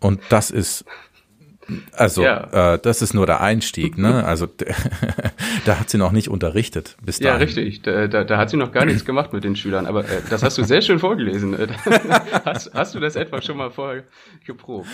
[0.00, 0.84] Und das ist
[1.92, 2.74] also, ja.
[2.74, 4.24] äh, das ist nur der Einstieg, ne?
[4.24, 4.46] Also,
[5.64, 7.40] da hat sie noch nicht unterrichtet bis dahin.
[7.40, 7.82] Ja, richtig.
[7.82, 9.86] Da, da, da hat sie noch gar nichts gemacht mit den Schülern.
[9.86, 11.56] Aber äh, das hast du sehr schön vorgelesen.
[12.44, 14.04] hast, hast du das etwa schon mal vorher
[14.44, 14.88] geprobt?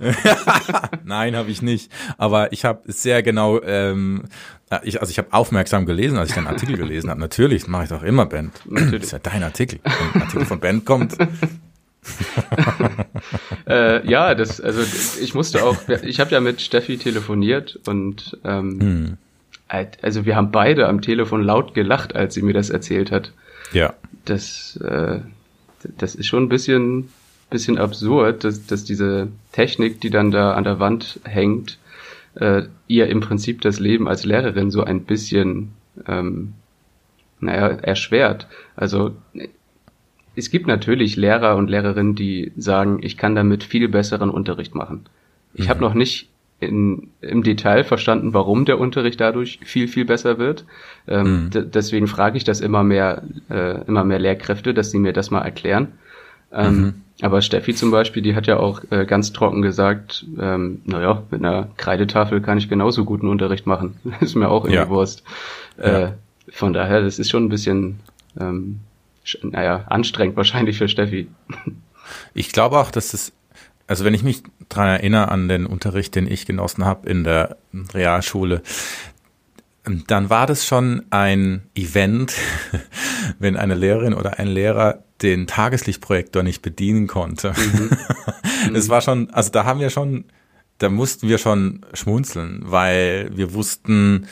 [1.04, 1.90] Nein, habe ich nicht.
[2.18, 4.24] Aber ich habe sehr genau, ähm,
[4.70, 7.20] äh, ich, also ich habe aufmerksam gelesen, als ich den Artikel gelesen habe.
[7.20, 8.52] Natürlich, mache ich doch immer, Ben.
[8.66, 8.92] Natürlich.
[8.92, 9.80] Das ist ja dein Artikel.
[9.82, 11.16] Wenn ein Artikel von Ben kommt,
[13.68, 14.82] äh, ja, das, also
[15.20, 19.16] ich musste auch, ich habe ja mit Steffi telefoniert und ähm, hm.
[20.02, 23.32] also wir haben beide am Telefon laut gelacht, als sie mir das erzählt hat.
[23.72, 23.94] Ja.
[24.24, 25.20] Das, äh,
[25.98, 27.10] das ist schon ein bisschen,
[27.50, 31.78] bisschen absurd, dass, dass diese Technik, die dann da an der Wand hängt,
[32.34, 35.72] äh, ihr im Prinzip das Leben als Lehrerin so ein bisschen
[36.06, 36.54] ähm,
[37.40, 38.46] naja, erschwert.
[38.76, 39.14] Also
[40.36, 45.06] es gibt natürlich Lehrer und Lehrerinnen, die sagen, ich kann damit viel besseren Unterricht machen.
[45.54, 45.70] Ich mhm.
[45.70, 46.28] habe noch nicht
[46.60, 50.64] in, im Detail verstanden, warum der Unterricht dadurch viel, viel besser wird.
[51.06, 51.70] Ähm, mhm.
[51.70, 55.42] Deswegen frage ich das immer mehr, äh, immer mehr Lehrkräfte, dass sie mir das mal
[55.42, 55.88] erklären.
[56.52, 56.94] Ähm, mhm.
[57.22, 61.44] Aber Steffi zum Beispiel, die hat ja auch äh, ganz trocken gesagt, ähm, naja, mit
[61.44, 63.96] einer Kreidetafel kann ich genauso guten Unterricht machen.
[64.20, 64.88] ist mir auch irgendwie ja.
[64.88, 65.22] Wurst.
[65.78, 66.14] Äh, ja.
[66.50, 68.00] Von daher, das ist schon ein bisschen
[68.38, 68.80] ähm,
[69.42, 71.28] naja, anstrengend wahrscheinlich für Steffi.
[72.34, 73.32] Ich glaube auch, dass es,
[73.86, 77.56] also wenn ich mich dran erinnere an den Unterricht, den ich genossen habe in der
[77.92, 78.62] Realschule,
[80.06, 82.34] dann war das schon ein Event,
[83.38, 87.52] wenn eine Lehrerin oder ein Lehrer den Tageslichtprojektor nicht bedienen konnte.
[87.52, 87.90] Mhm.
[88.74, 90.24] Es war schon, also da haben wir schon,
[90.78, 94.26] da mussten wir schon schmunzeln, weil wir wussten,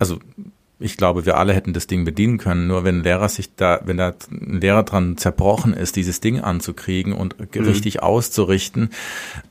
[0.00, 0.18] also
[0.80, 2.68] ich glaube, wir alle hätten das Ding bedienen können.
[2.68, 6.40] Nur wenn ein Lehrer sich da, wenn da ein Lehrer dran zerbrochen ist, dieses Ding
[6.40, 7.64] anzukriegen und mhm.
[7.64, 8.90] richtig auszurichten.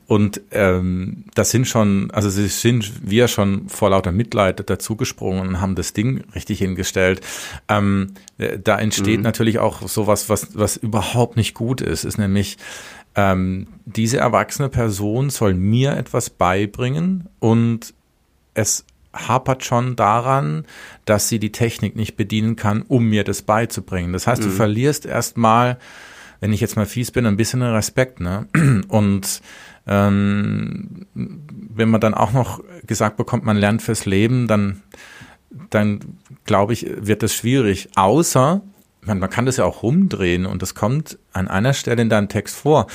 [0.06, 5.74] Und ähm, das sind schon, also sind wir schon vor lauter Mitleid dazugesprungen und haben
[5.74, 7.20] das Ding richtig hingestellt.
[7.68, 8.14] Ähm,
[8.64, 9.24] da entsteht mhm.
[9.24, 12.56] natürlich auch sowas, was, was überhaupt nicht gut ist, ist nämlich
[13.16, 17.92] ähm, diese erwachsene Person soll mir etwas beibringen und
[18.54, 18.84] es
[19.26, 20.64] hapert schon daran,
[21.04, 24.12] dass sie die Technik nicht bedienen kann, um mir das beizubringen.
[24.12, 24.46] Das heißt, mhm.
[24.46, 25.78] du verlierst erstmal,
[26.40, 28.46] wenn ich jetzt mal fies bin, ein bisschen Respekt, ne?
[28.88, 29.40] Und
[29.86, 34.82] ähm, wenn man dann auch noch gesagt bekommt, man lernt fürs Leben, dann,
[35.70, 36.00] dann
[36.44, 37.88] glaube ich, wird das schwierig.
[37.96, 38.60] Außer,
[39.00, 42.28] man, man kann das ja auch rumdrehen und das kommt an einer Stelle in deinem
[42.28, 42.86] Text vor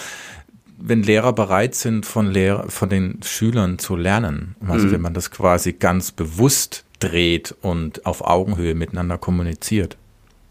[0.78, 4.56] wenn Lehrer bereit sind, von, Lehrer, von den Schülern zu lernen.
[4.68, 4.92] Also mhm.
[4.94, 9.98] wenn man das quasi ganz bewusst dreht und auf Augenhöhe miteinander kommuniziert.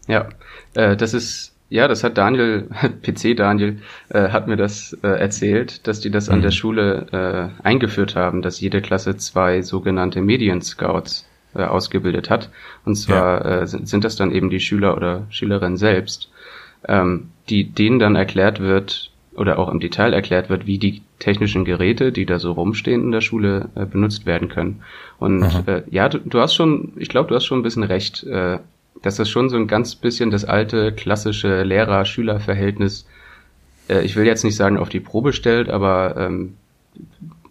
[0.07, 0.29] Ja,
[0.73, 2.69] äh, das ist, ja, das hat Daniel,
[3.01, 6.35] PC Daniel, äh, hat mir das äh, erzählt, dass die das mhm.
[6.35, 12.49] an der Schule äh, eingeführt haben, dass jede Klasse zwei sogenannte Medien-Scouts äh, ausgebildet hat.
[12.85, 13.61] Und zwar ja.
[13.61, 16.29] äh, sind, sind das dann eben die Schüler oder Schülerinnen selbst,
[16.87, 21.65] ähm, die denen dann erklärt wird, oder auch im Detail erklärt wird, wie die technischen
[21.65, 24.81] Geräte, die da so rumstehen in der Schule, äh, benutzt werden können.
[25.19, 28.23] Und äh, ja, du, du, hast schon, ich glaube, du hast schon ein bisschen recht,
[28.23, 28.59] äh,
[29.01, 33.07] dass das schon so ein ganz bisschen das alte klassische Lehrer-Schüler-Verhältnis,
[33.89, 36.55] äh, ich will jetzt nicht sagen auf die Probe stellt, aber ähm,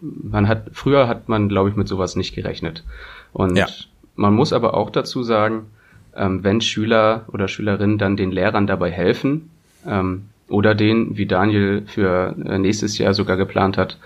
[0.01, 2.83] man hat früher hat man, glaube ich, mit sowas nicht gerechnet.
[3.31, 3.67] Und ja.
[4.15, 5.67] man muss aber auch dazu sagen,
[6.15, 9.49] ähm, wenn Schüler oder Schülerinnen dann den Lehrern dabei helfen,
[9.87, 13.97] ähm, oder den, wie Daniel für äh, nächstes Jahr sogar geplant hat,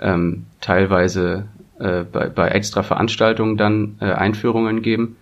[0.00, 1.44] ähm, teilweise
[1.78, 5.16] äh, bei, bei extra Veranstaltungen dann äh, Einführungen geben.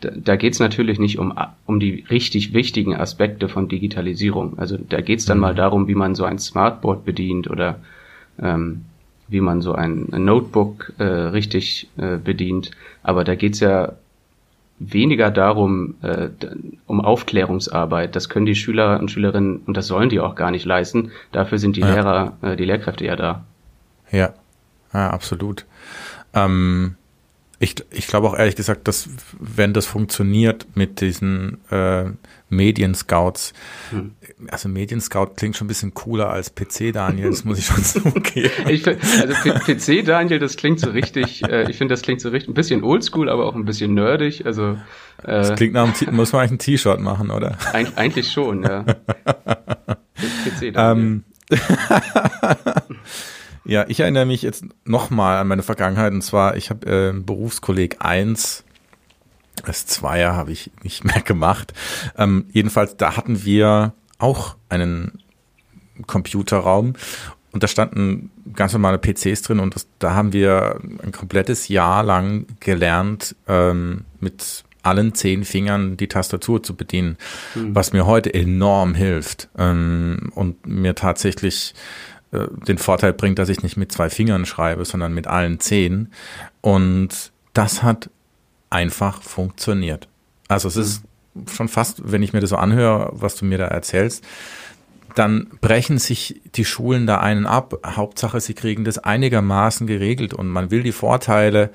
[0.00, 1.32] Da, da geht es natürlich nicht um,
[1.66, 4.58] um die richtig wichtigen Aspekte von Digitalisierung.
[4.58, 5.42] Also da geht es dann mhm.
[5.42, 7.78] mal darum, wie man so ein Smartboard bedient oder
[8.42, 8.86] ähm,
[9.28, 12.72] wie man so ein, Notebook äh, richtig äh, bedient.
[13.04, 13.92] Aber da geht es ja
[14.78, 16.28] weniger darum, äh,
[16.86, 18.16] um Aufklärungsarbeit.
[18.16, 21.12] Das können die Schüler und Schülerinnen und das sollen die auch gar nicht leisten.
[21.32, 21.94] Dafür sind die ja.
[21.94, 23.44] Lehrer, äh, die Lehrkräfte ja da.
[24.10, 24.32] Ja,
[24.92, 25.64] ja absolut.
[26.34, 26.96] Ähm,
[27.58, 32.06] ich, ich glaube auch ehrlich gesagt, dass wenn das funktioniert mit diesen äh,
[32.48, 33.52] Medienscouts,
[33.90, 34.12] hm.
[34.48, 38.50] also Medienscout klingt schon ein bisschen cooler als PC Daniel, das muss ich schon zugeben.
[38.68, 42.50] ich also PC Daniel, das klingt so richtig, äh, ich finde, das klingt so richtig,
[42.50, 44.44] ein bisschen oldschool, aber auch ein bisschen nerdig.
[44.46, 44.72] Also
[45.22, 47.56] äh, das klingt nach einem, muss man eigentlich ein T-Shirt machen, oder?
[47.72, 48.82] Eig eigentlich schon, ja.
[50.44, 50.76] PC Daniel.
[50.76, 51.24] Ähm,
[53.64, 56.12] Ja, ich erinnere mich jetzt nochmal an meine Vergangenheit.
[56.12, 58.64] Und zwar, ich habe äh, Berufskolleg 1,
[59.64, 61.72] das Zweier habe ich nicht mehr gemacht.
[62.16, 65.22] Ähm, jedenfalls, da hatten wir auch einen
[66.06, 66.94] Computerraum.
[67.52, 69.60] Und da standen ganz normale PCs drin.
[69.60, 75.96] Und das, da haben wir ein komplettes Jahr lang gelernt, ähm, mit allen zehn Fingern
[75.96, 77.16] die Tastatur zu bedienen,
[77.54, 77.74] mhm.
[77.74, 81.74] was mir heute enorm hilft ähm, und mir tatsächlich
[82.34, 86.12] äh, den Vorteil bringt, dass ich nicht mit zwei Fingern schreibe, sondern mit allen zehn.
[86.60, 88.10] Und das hat
[88.70, 90.08] einfach funktioniert.
[90.48, 91.02] Also es ist
[91.52, 94.24] schon fast, wenn ich mir das so anhöre, was du mir da erzählst,
[95.14, 97.74] dann brechen sich die Schulen da einen ab.
[97.86, 101.70] Hauptsache, sie kriegen das einigermaßen geregelt und man will die Vorteile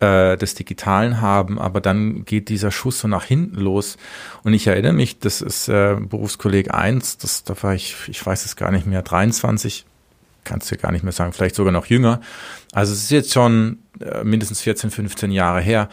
[0.00, 3.96] äh, des Digitalen haben, aber dann geht dieser Schuss so nach hinten los.
[4.42, 8.44] Und ich erinnere mich, das ist äh, Berufskolleg 1, das, da war ich, ich weiß
[8.44, 9.86] es gar nicht mehr, 23,
[10.44, 12.20] kannst du gar nicht mehr sagen, vielleicht sogar noch jünger.
[12.72, 15.88] Also es ist jetzt schon äh, mindestens 14, 15 Jahre her.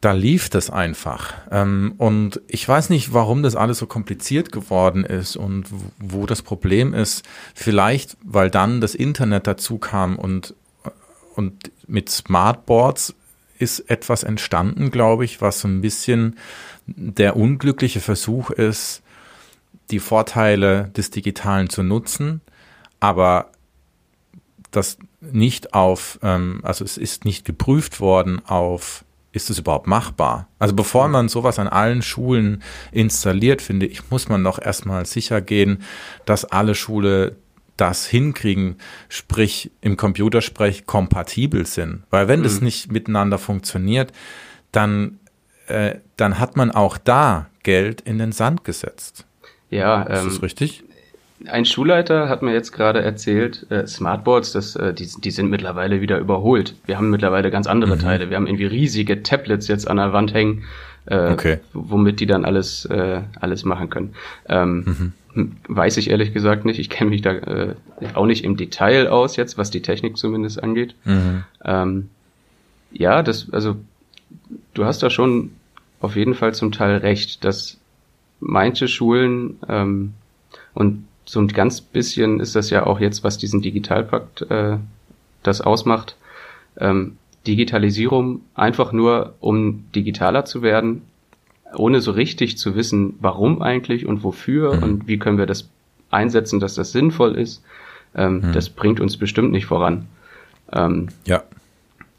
[0.00, 1.32] Da lief das einfach.
[1.50, 5.66] Ähm, und ich weiß nicht, warum das alles so kompliziert geworden ist und
[5.98, 7.24] wo das Problem ist.
[7.54, 10.54] Vielleicht, weil dann das Internet dazu kam und,
[11.34, 13.14] und mit Smartboards
[13.58, 16.36] ist etwas entstanden, glaube ich, was so ein bisschen
[16.86, 19.02] der unglückliche Versuch ist,
[19.90, 22.40] die Vorteile des Digitalen zu nutzen
[23.04, 23.50] aber
[24.70, 30.48] das nicht auf, ähm, also es ist nicht geprüft worden auf, ist es überhaupt machbar?
[30.58, 32.62] Also bevor man sowas an allen Schulen
[32.92, 35.82] installiert, finde ich, muss man noch erstmal sicher gehen,
[36.24, 37.36] dass alle Schule
[37.76, 38.76] das hinkriegen,
[39.10, 42.04] sprich im Computersprech kompatibel sind.
[42.08, 42.44] Weil wenn mhm.
[42.44, 44.12] das nicht miteinander funktioniert,
[44.72, 45.18] dann,
[45.66, 49.26] äh, dann hat man auch da Geld in den Sand gesetzt.
[49.68, 50.84] Ja, ähm, ist das richtig?
[51.46, 56.00] Ein Schulleiter hat mir jetzt gerade erzählt, äh, Smartboards, das, äh, die, die sind mittlerweile
[56.00, 56.74] wieder überholt.
[56.86, 58.00] Wir haben mittlerweile ganz andere mhm.
[58.00, 58.30] Teile.
[58.30, 60.64] Wir haben irgendwie riesige Tablets jetzt an der Wand hängen,
[61.06, 61.58] äh, okay.
[61.72, 64.14] womit die dann alles, äh, alles machen können.
[64.48, 65.52] Ähm, mhm.
[65.68, 66.78] Weiß ich ehrlich gesagt nicht.
[66.78, 67.74] Ich kenne mich da äh,
[68.14, 70.94] auch nicht im Detail aus jetzt, was die Technik zumindest angeht.
[71.04, 71.44] Mhm.
[71.64, 72.10] Ähm,
[72.92, 73.76] ja, das, also
[74.74, 75.50] du hast da schon
[76.00, 77.78] auf jeden Fall zum Teil recht, dass
[78.40, 80.14] manche Schulen ähm,
[80.74, 84.76] und so ein ganz bisschen ist das ja auch jetzt, was diesen Digitalpakt äh,
[85.42, 86.16] das ausmacht.
[86.78, 91.02] Ähm, Digitalisierung einfach nur, um digitaler zu werden,
[91.76, 94.82] ohne so richtig zu wissen, warum eigentlich und wofür mhm.
[94.82, 95.68] und wie können wir das
[96.10, 97.62] einsetzen, dass das sinnvoll ist,
[98.14, 98.52] ähm, mhm.
[98.52, 100.06] das bringt uns bestimmt nicht voran.
[100.72, 101.42] Ähm, ja.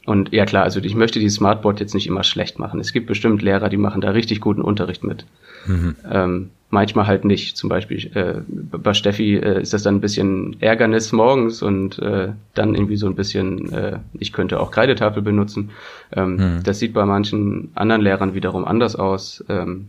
[0.05, 2.79] Und ja klar, also ich möchte die Smartboard jetzt nicht immer schlecht machen.
[2.79, 5.25] Es gibt bestimmt Lehrer, die machen da richtig guten Unterricht mit.
[5.65, 5.95] Mhm.
[6.09, 7.57] Ähm, manchmal halt nicht.
[7.57, 12.29] Zum Beispiel äh, bei Steffi äh, ist das dann ein bisschen Ärgernis morgens und äh,
[12.53, 15.71] dann irgendwie so ein bisschen, äh, ich könnte auch Kreidetafel benutzen.
[16.11, 16.63] Ähm, mhm.
[16.63, 19.43] Das sieht bei manchen anderen Lehrern wiederum anders aus.
[19.49, 19.87] Ähm,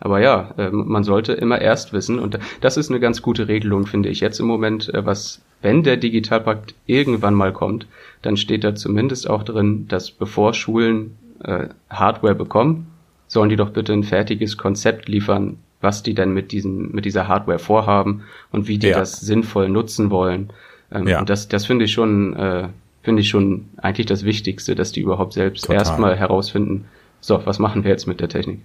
[0.00, 3.86] aber ja, äh, man sollte immer erst wissen und das ist eine ganz gute Regelung,
[3.86, 7.86] finde ich jetzt im Moment, äh, was, wenn der Digitalpakt irgendwann mal kommt,
[8.22, 12.86] dann steht da zumindest auch drin, dass bevor Schulen äh, Hardware bekommen,
[13.28, 17.28] sollen die doch bitte ein fertiges Konzept liefern, was die denn mit diesem, mit dieser
[17.28, 18.98] Hardware vorhaben und wie die ja.
[18.98, 20.50] das sinnvoll nutzen wollen.
[20.90, 21.20] Ähm, ja.
[21.20, 22.68] Und das, das finde ich schon, äh,
[23.02, 26.86] finde ich schon eigentlich das Wichtigste, dass die überhaupt selbst erstmal herausfinden,
[27.20, 28.60] so, was machen wir jetzt mit der Technik?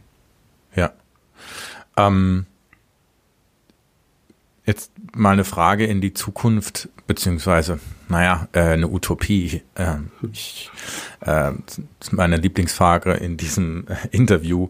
[0.76, 0.92] Ja.
[1.98, 2.46] Ähm,
[4.66, 7.80] jetzt mal eine Frage in die Zukunft, beziehungsweise,
[8.10, 9.62] naja, äh, eine Utopie.
[9.76, 9.98] Äh,
[10.32, 10.72] ich,
[11.22, 11.52] äh,
[12.12, 14.70] meine Lieblingsfrage in diesem Interview.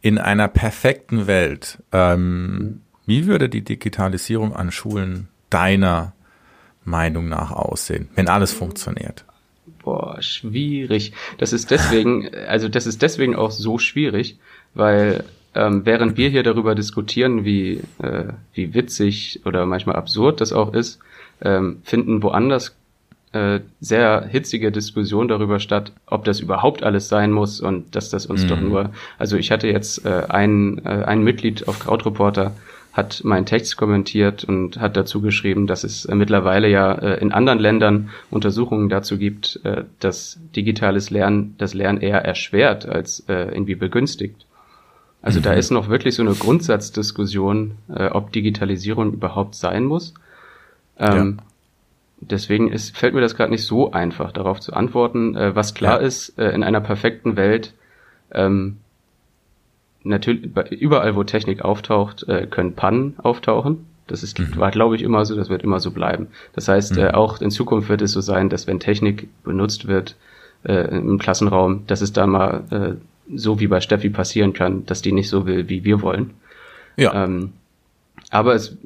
[0.00, 6.14] In einer perfekten Welt, ähm, wie würde die Digitalisierung an Schulen deiner
[6.84, 9.24] Meinung nach aussehen, wenn alles funktioniert?
[9.82, 11.12] Boah, schwierig.
[11.36, 14.38] Das ist deswegen, also das ist deswegen auch so schwierig,
[14.72, 20.52] weil ähm, während wir hier darüber diskutieren, wie, äh, wie witzig oder manchmal absurd das
[20.52, 20.98] auch ist,
[21.42, 22.76] ähm, finden woanders
[23.32, 28.26] äh, sehr hitzige Diskussionen darüber statt, ob das überhaupt alles sein muss und dass das
[28.26, 28.48] uns mhm.
[28.48, 32.52] doch nur, also ich hatte jetzt äh, ein, äh, ein Mitglied auf Krautreporter,
[32.92, 37.58] hat meinen Text kommentiert und hat dazu geschrieben, dass es mittlerweile ja äh, in anderen
[37.58, 43.74] Ländern Untersuchungen dazu gibt, äh, dass digitales Lernen das Lernen eher erschwert als äh, irgendwie
[43.74, 44.46] begünstigt.
[45.24, 45.44] Also mhm.
[45.44, 50.12] da ist noch wirklich so eine Grundsatzdiskussion, äh, ob Digitalisierung überhaupt sein muss.
[50.98, 51.44] Ähm, ja.
[52.20, 55.34] Deswegen ist, fällt mir das gerade nicht so einfach, darauf zu antworten.
[55.34, 56.06] Äh, was klar ja.
[56.06, 57.72] ist, äh, in einer perfekten Welt
[58.32, 58.76] ähm,
[60.02, 63.86] natürlich überall, wo Technik auftaucht, äh, können Pannen auftauchen.
[64.06, 64.58] Das ist, mhm.
[64.58, 66.26] war, glaube ich, immer so, das wird immer so bleiben.
[66.52, 67.02] Das heißt, mhm.
[67.02, 70.16] äh, auch in Zukunft wird es so sein, dass wenn Technik benutzt wird
[70.64, 72.98] äh, im Klassenraum, dass es da mal
[73.32, 76.30] so wie bei Steffi passieren kann, dass die nicht so will, wie wir wollen.
[76.96, 77.24] Ja.
[77.24, 77.52] Ähm,
[78.30, 78.76] aber es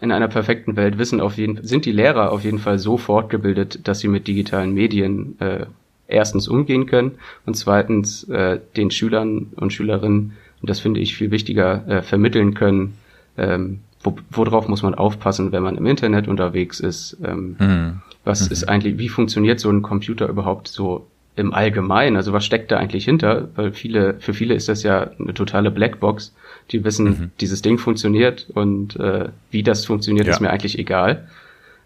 [0.00, 3.86] in einer perfekten Welt wissen auf jeden sind die Lehrer auf jeden Fall so fortgebildet,
[3.86, 5.66] dass sie mit digitalen Medien äh,
[6.08, 7.12] erstens umgehen können
[7.44, 12.54] und zweitens äh, den Schülern und Schülerinnen und das finde ich viel wichtiger, äh, vermitteln
[12.54, 12.96] können,
[13.36, 17.16] ähm, wo, worauf muss man aufpassen, wenn man im Internet unterwegs ist.
[17.24, 18.02] Ähm, mhm.
[18.24, 18.52] Was mhm.
[18.52, 21.06] ist eigentlich, wie funktioniert so ein Computer überhaupt so
[21.40, 22.16] im Allgemeinen?
[22.16, 23.48] Also was steckt da eigentlich hinter?
[23.56, 26.34] Weil viele, für viele ist das ja eine totale Blackbox.
[26.70, 27.30] Die wissen, mhm.
[27.40, 30.32] dieses Ding funktioniert und äh, wie das funktioniert, ja.
[30.32, 31.28] ist mir eigentlich egal.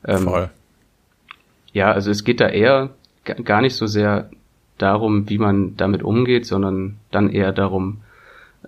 [0.07, 0.51] Ähm, Voll.
[1.73, 2.91] Ja, also es geht da eher
[3.25, 4.29] gar nicht so sehr
[4.79, 7.99] darum, wie man damit umgeht, sondern dann eher darum,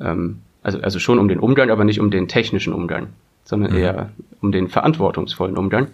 [0.01, 3.09] ähm, also, also schon um den Umgang, aber nicht um den technischen Umgang,
[3.45, 3.79] sondern mhm.
[3.79, 5.89] eher um den verantwortungsvollen Umgang.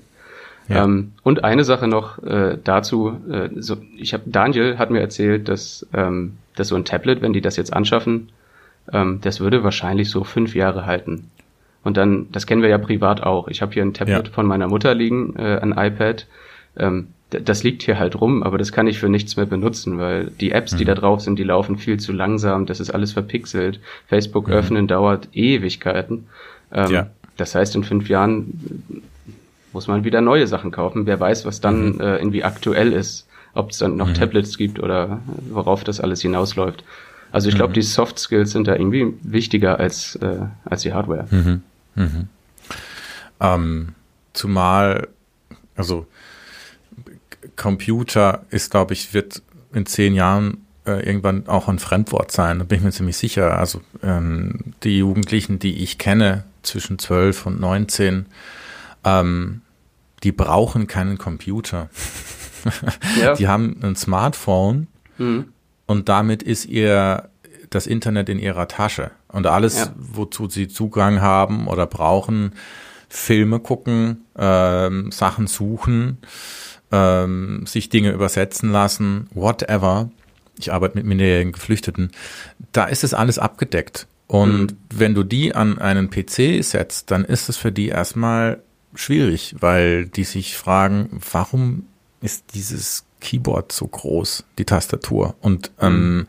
[0.73, 0.85] Ja.
[0.85, 5.49] Ähm, und eine Sache noch äh, dazu, äh, so, ich habe Daniel hat mir erzählt,
[5.49, 8.31] dass, ähm, dass so ein Tablet, wenn die das jetzt anschaffen,
[8.93, 11.31] ähm, das würde wahrscheinlich so fünf Jahre halten.
[11.85, 13.49] Und dann, das kennen wir ja privat auch.
[13.49, 14.33] Ich habe hier ein Tablet ja.
[14.33, 16.27] von meiner Mutter liegen, äh, ein iPad.
[16.77, 20.27] Ähm, das liegt hier halt rum, aber das kann ich für nichts mehr benutzen, weil
[20.27, 20.89] die Apps, die mhm.
[20.89, 23.81] da drauf sind, die laufen viel zu langsam, das ist alles verpixelt.
[24.07, 24.55] Facebook mhm.
[24.55, 26.27] öffnen dauert Ewigkeiten.
[26.73, 27.07] Ähm, ja.
[27.37, 29.03] Das heißt, in fünf Jahren
[29.73, 31.07] muss man wieder neue Sachen kaufen.
[31.07, 32.01] Wer weiß, was dann mhm.
[32.01, 34.15] äh, irgendwie aktuell ist, ob es dann noch mhm.
[34.15, 36.85] Tablets gibt oder worauf das alles hinausläuft.
[37.31, 37.75] Also ich glaube, mhm.
[37.75, 41.27] die Soft Skills sind da irgendwie wichtiger als, äh, als die Hardware.
[41.31, 41.63] Mhm.
[41.95, 42.29] Mhm.
[43.41, 43.95] Ähm,
[44.33, 45.09] zumal,
[45.75, 46.07] also
[47.57, 52.59] Computer ist, glaube ich, wird in zehn Jahren äh, irgendwann auch ein Fremdwort sein.
[52.59, 53.59] Da bin ich mir ziemlich sicher.
[53.59, 58.27] Also ähm, die Jugendlichen, die ich kenne, zwischen zwölf und neunzehn,
[59.05, 59.63] ähm,
[60.23, 61.89] die brauchen keinen Computer.
[63.21, 63.35] Ja.
[63.35, 64.87] Die haben ein Smartphone
[65.19, 65.49] mhm.
[65.87, 67.29] und damit ist ihr
[67.71, 69.11] das Internet in ihrer Tasche.
[69.27, 69.95] Und alles, ja.
[69.97, 72.53] wozu sie Zugang haben oder brauchen,
[73.09, 76.19] Filme gucken, ähm, Sachen suchen,
[76.93, 80.11] ähm, sich Dinge übersetzen lassen, whatever.
[80.59, 82.13] Ich arbeite mit minderjährigen Geflüchteten.
[82.73, 84.07] Da ist es alles abgedeckt.
[84.29, 84.77] Und mhm.
[84.95, 88.63] wenn du die an einen PC setzt, dann ist es für die erstmal
[88.95, 91.87] schwierig, weil die sich fragen, warum
[92.21, 95.35] ist dieses Keyboard so groß, die Tastatur?
[95.41, 95.87] Und, mhm.
[95.87, 96.27] ähm,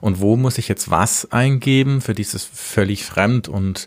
[0.00, 2.00] und wo muss ich jetzt was eingeben?
[2.00, 3.48] Für dieses völlig fremd.
[3.48, 3.86] Und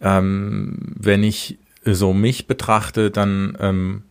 [0.00, 4.02] ähm, wenn ich so mich betrachte, dann ähm,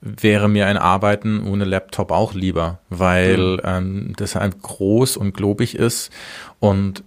[0.00, 3.60] wäre mir ein Arbeiten ohne Laptop auch lieber, weil mhm.
[3.64, 6.10] ähm, das halt groß und globig ist
[6.60, 7.02] und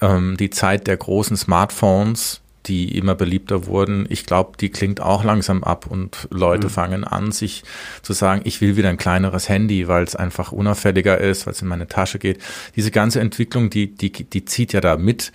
[0.00, 5.24] ähm, die Zeit der großen Smartphones die immer beliebter wurden, ich glaube, die klingt auch
[5.24, 6.72] langsam ab und Leute mhm.
[6.72, 7.64] fangen an, sich
[8.02, 11.62] zu sagen, ich will wieder ein kleineres Handy, weil es einfach unauffälliger ist, weil es
[11.62, 12.38] in meine Tasche geht.
[12.76, 15.32] Diese ganze Entwicklung, die, die, die zieht ja da mit.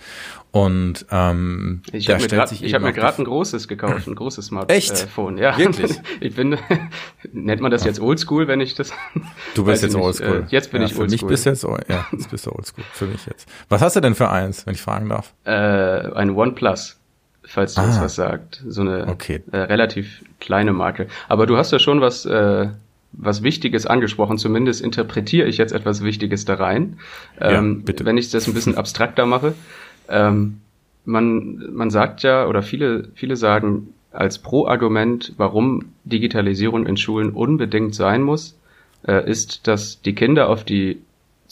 [0.54, 4.76] Und ähm, ich habe mir gerade hab ein großes gekauft, ein großes Smartphone.
[4.76, 5.08] Echt?
[5.40, 6.00] ja, wirklich.
[6.20, 6.56] ich bin,
[7.32, 8.92] nennt man das jetzt Oldschool, wenn ich das?
[9.56, 10.46] Du bist jetzt Oldschool.
[10.48, 11.18] Äh, jetzt bin ja, ich Oldschool.
[11.18, 12.84] Für mich bist jetzt, ja, jetzt bist du Oldschool.
[12.92, 13.48] Für mich jetzt.
[13.68, 15.34] Was hast du denn für eins, wenn ich fragen darf?
[15.42, 17.00] Äh, ein OnePlus
[17.46, 18.62] falls du ah, uns was sagt.
[18.66, 19.42] So eine okay.
[19.52, 21.06] äh, relativ kleine Marke.
[21.28, 22.68] Aber du hast ja schon was, äh,
[23.12, 24.38] was Wichtiges angesprochen.
[24.38, 26.98] Zumindest interpretiere ich jetzt etwas Wichtiges da rein.
[27.40, 28.04] Ähm, ja, bitte.
[28.04, 29.54] Wenn ich das ein bisschen abstrakter mache.
[30.08, 30.60] Ähm,
[31.04, 37.94] man, man sagt ja, oder viele, viele sagen als Pro-Argument, warum Digitalisierung in Schulen unbedingt
[37.94, 38.56] sein muss,
[39.06, 41.02] äh, ist, dass die Kinder auf die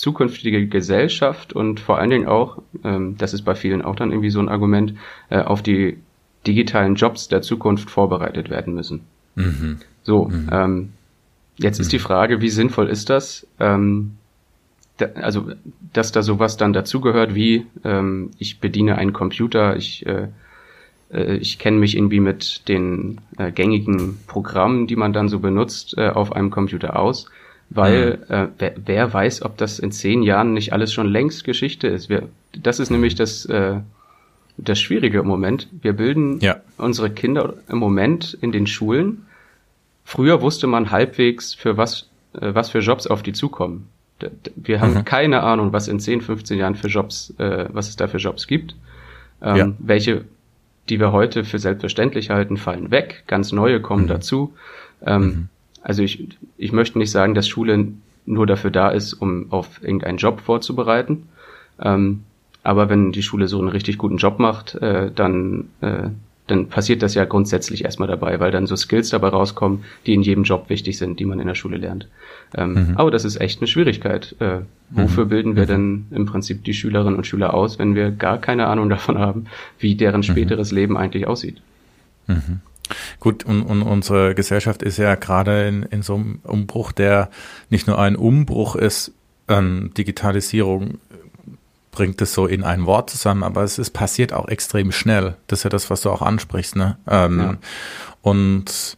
[0.03, 4.30] zukünftige Gesellschaft und vor allen Dingen auch, ähm, das ist bei vielen auch dann irgendwie
[4.30, 4.94] so ein Argument,
[5.30, 5.96] äh, auf die
[6.44, 9.03] digitalen Jobs der Zukunft vorbereitet werden müssen.
[9.36, 9.78] Mhm.
[10.03, 10.48] So, mhm.
[10.50, 10.92] Ähm,
[11.57, 11.82] jetzt mhm.
[11.82, 12.03] ist die mhm.
[12.03, 13.46] Frage, wie sinnvoll ist das?
[13.61, 14.16] Ähm,
[14.96, 15.53] da, also,
[15.92, 20.26] dass da sowas dann dazugehört, wie ähm, ich bediene einen Computer, ich äh,
[21.12, 25.96] äh, ich kenne mich irgendwie mit den äh, gängigen Programmen, die man dann so benutzt,
[25.96, 27.30] äh, auf einem Computer aus
[27.74, 28.34] weil mhm.
[28.34, 32.08] äh, wer, wer, weiß, ob das in zehn Jahren nicht alles schon längst Geschichte ist.
[32.08, 33.76] Wir, das ist nämlich das, äh,
[34.56, 35.68] das Schwierige im Moment.
[35.80, 36.56] Wir bilden ja.
[36.76, 39.26] unsere Kinder im Moment in den Schulen.
[40.04, 43.88] Früher wusste man halbwegs, für was, äh, was für Jobs auf die zukommen.
[44.54, 45.04] Wir haben mhm.
[45.04, 48.46] keine Ahnung, was in 10, 15 Jahren für Jobs, äh, was es da für Jobs
[48.46, 48.76] gibt.
[49.42, 49.72] Ähm, ja.
[49.78, 50.24] Welche,
[50.88, 53.24] die wir heute für selbstverständlich halten, fallen weg.
[53.26, 54.08] Ganz neue kommen mhm.
[54.08, 54.54] dazu.
[55.04, 55.48] Ähm, mhm.
[55.83, 56.26] Also ich,
[56.57, 57.89] ich möchte nicht sagen, dass Schule
[58.24, 61.28] nur dafür da ist, um auf irgendeinen Job vorzubereiten.
[61.80, 62.22] Ähm,
[62.62, 66.09] aber wenn die Schule so einen richtig guten Job macht, äh, dann, äh,
[66.47, 70.22] dann passiert das ja grundsätzlich erstmal dabei, weil dann so Skills dabei rauskommen, die in
[70.22, 72.07] jedem Job wichtig sind, die man in der Schule lernt.
[72.55, 72.97] Ähm, mhm.
[72.97, 74.37] Aber das ist echt eine Schwierigkeit.
[74.39, 74.61] Äh,
[74.91, 75.28] wofür mhm.
[75.28, 75.68] bilden wir mhm.
[75.68, 79.47] denn im Prinzip die Schülerinnen und Schüler aus, wenn wir gar keine Ahnung davon haben,
[79.80, 80.24] wie deren mhm.
[80.24, 81.61] späteres Leben eigentlich aussieht?
[83.20, 87.30] Gut, und, und unsere Gesellschaft ist ja gerade in, in so einem Umbruch, der
[87.70, 89.12] nicht nur ein Umbruch ist,
[89.49, 90.99] ähm, Digitalisierung
[91.91, 95.37] bringt es so in ein Wort zusammen, aber es ist passiert auch extrem schnell.
[95.47, 96.97] Das ist ja das, was du auch ansprichst, ne?
[97.07, 97.57] Ähm, ja.
[98.22, 98.97] Und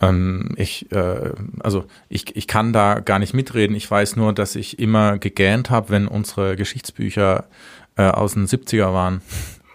[0.00, 3.76] ähm, ich, äh, also ich, ich kann da gar nicht mitreden.
[3.76, 7.44] Ich weiß nur, dass ich immer gegähnt habe, wenn unsere Geschichtsbücher
[7.96, 9.20] äh, aus den 70er waren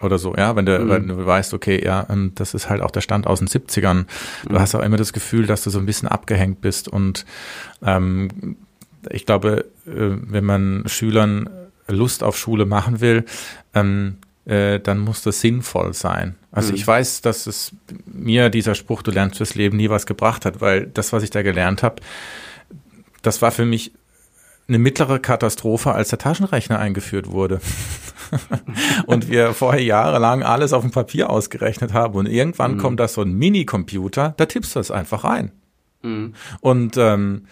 [0.00, 0.88] oder so, ja, wenn du, mhm.
[0.88, 4.06] wenn du weißt, okay, ja, ähm, das ist halt auch der Stand aus den 70ern.
[4.46, 4.60] Du mhm.
[4.60, 7.24] hast auch immer das Gefühl, dass du so ein bisschen abgehängt bist und
[7.82, 8.56] ähm,
[9.08, 11.48] ich glaube, äh, wenn man Schülern
[11.88, 13.24] Lust auf Schule machen will,
[13.74, 16.36] ähm, äh, dann muss das sinnvoll sein.
[16.52, 16.76] Also mhm.
[16.76, 17.72] ich weiß, dass es
[18.06, 21.30] mir dieser Spruch, du lernst fürs Leben nie was gebracht hat, weil das, was ich
[21.30, 21.96] da gelernt habe,
[23.22, 23.92] das war für mich
[24.70, 27.60] eine mittlere Katastrophe, als der Taschenrechner eingeführt wurde.
[29.06, 32.78] und wir vorher jahrelang alles auf dem Papier ausgerechnet haben und irgendwann mhm.
[32.78, 35.50] kommt da so ein Mini-Computer, da tippst du das einfach rein.
[36.02, 36.34] Mhm.
[36.60, 37.46] Und ähm,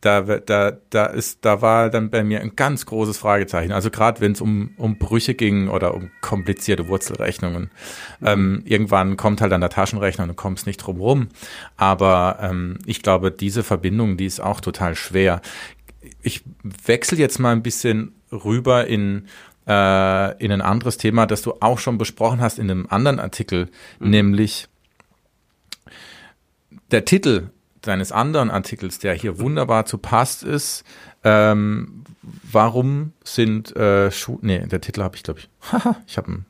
[0.00, 3.70] da, da, da ist, da war dann bei mir ein ganz großes Fragezeichen.
[3.70, 7.70] Also gerade wenn es um, um Brüche ging oder um komplizierte Wurzelrechnungen.
[8.18, 8.26] Mhm.
[8.26, 11.28] Ähm, irgendwann kommt halt dann der Taschenrechner und du kommst nicht drum rum.
[11.76, 15.40] Aber ähm, ich glaube, diese Verbindung, die ist auch total schwer.
[16.22, 19.26] Ich wechsle jetzt mal ein bisschen rüber in
[19.66, 23.68] äh, in ein anderes Thema, das du auch schon besprochen hast in einem anderen Artikel,
[24.00, 24.10] mhm.
[24.10, 24.68] nämlich
[26.90, 27.50] der Titel
[27.80, 30.84] deines anderen Artikels, der hier wunderbar zu passt ist.
[31.24, 34.38] Ähm, warum sind äh, Schuhe?
[34.42, 35.48] Nee, der Titel habe ich, glaube ich.
[35.72, 36.46] Haha, ich habe ihn.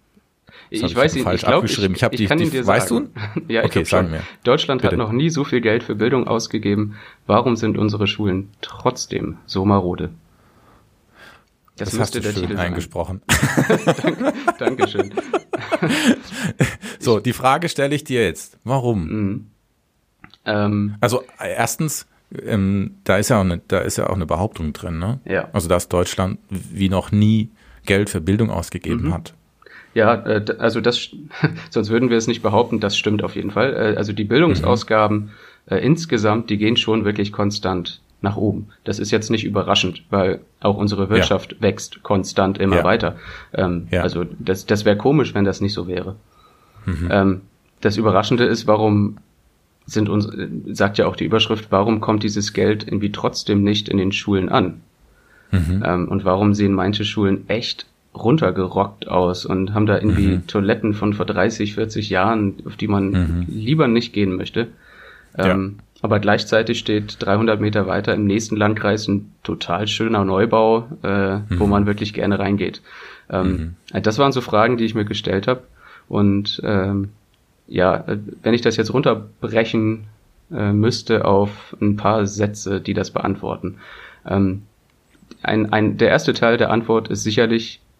[0.72, 1.94] Ich, ich weiß ihn, falsch ich glaub, abgeschrieben.
[1.94, 3.10] Ich, ich, ich habe die, die weißt sagen.
[3.46, 3.52] du?
[3.52, 4.22] ja, okay, sag mir.
[4.42, 4.92] Deutschland Bitte.
[4.92, 6.96] hat noch nie so viel Geld für Bildung ausgegeben.
[7.26, 10.10] Warum sind unsere Schulen trotzdem so marode?
[11.76, 13.20] Das, das hast du der schön Titel eingesprochen.
[14.02, 15.12] Dank, Dankeschön.
[16.98, 18.58] so, die Frage stelle ich dir jetzt.
[18.64, 19.06] Warum?
[19.08, 19.46] Mhm.
[20.46, 22.06] Ähm, also erstens,
[22.44, 25.20] ähm, da ist ja auch eine, da ist ja auch eine Behauptung drin, ne?
[25.24, 25.48] Ja.
[25.52, 27.50] Also dass Deutschland wie noch nie
[27.84, 29.14] Geld für Bildung ausgegeben mhm.
[29.14, 29.34] hat.
[29.94, 31.10] Ja, äh, also das,
[31.70, 32.80] sonst würden wir es nicht behaupten.
[32.80, 33.74] Das stimmt auf jeden Fall.
[33.74, 35.30] Äh, also die Bildungsausgaben mhm.
[35.66, 38.68] äh, insgesamt, die gehen schon wirklich konstant nach oben.
[38.84, 41.60] Das ist jetzt nicht überraschend, weil auch unsere Wirtschaft ja.
[41.60, 42.84] wächst konstant immer ja.
[42.84, 43.16] weiter.
[43.52, 44.02] Ähm, ja.
[44.02, 46.16] Also das, das wäre komisch, wenn das nicht so wäre.
[46.86, 47.08] Mhm.
[47.10, 47.40] Ähm,
[47.80, 49.18] das Überraschende ist, warum
[49.86, 50.28] sind uns,
[50.66, 54.48] sagt ja auch die Überschrift, warum kommt dieses Geld irgendwie trotzdem nicht in den Schulen
[54.48, 54.80] an?
[55.50, 55.82] Mhm.
[55.84, 60.46] Ähm, und warum sehen manche Schulen echt runtergerockt aus und haben da irgendwie Mhm.
[60.46, 64.68] Toiletten von vor 30, 40 Jahren, auf die man lieber nicht gehen möchte.
[65.38, 71.38] Ähm, Aber gleichzeitig steht 300 Meter weiter im nächsten Landkreis ein total schöner Neubau, äh,
[71.50, 72.82] wo man wirklich gerne reingeht.
[73.30, 75.62] Ähm, Das waren so Fragen, die ich mir gestellt habe.
[76.08, 77.10] Und ähm,
[77.68, 80.04] ja, äh, wenn ich das jetzt runterbrechen
[80.52, 83.76] äh, müsste auf ein paar Sätze, die das beantworten.
[84.28, 84.62] Ähm,
[85.42, 87.91] ein, ein, der erste Teil der Antwort ist sicherlich, äh,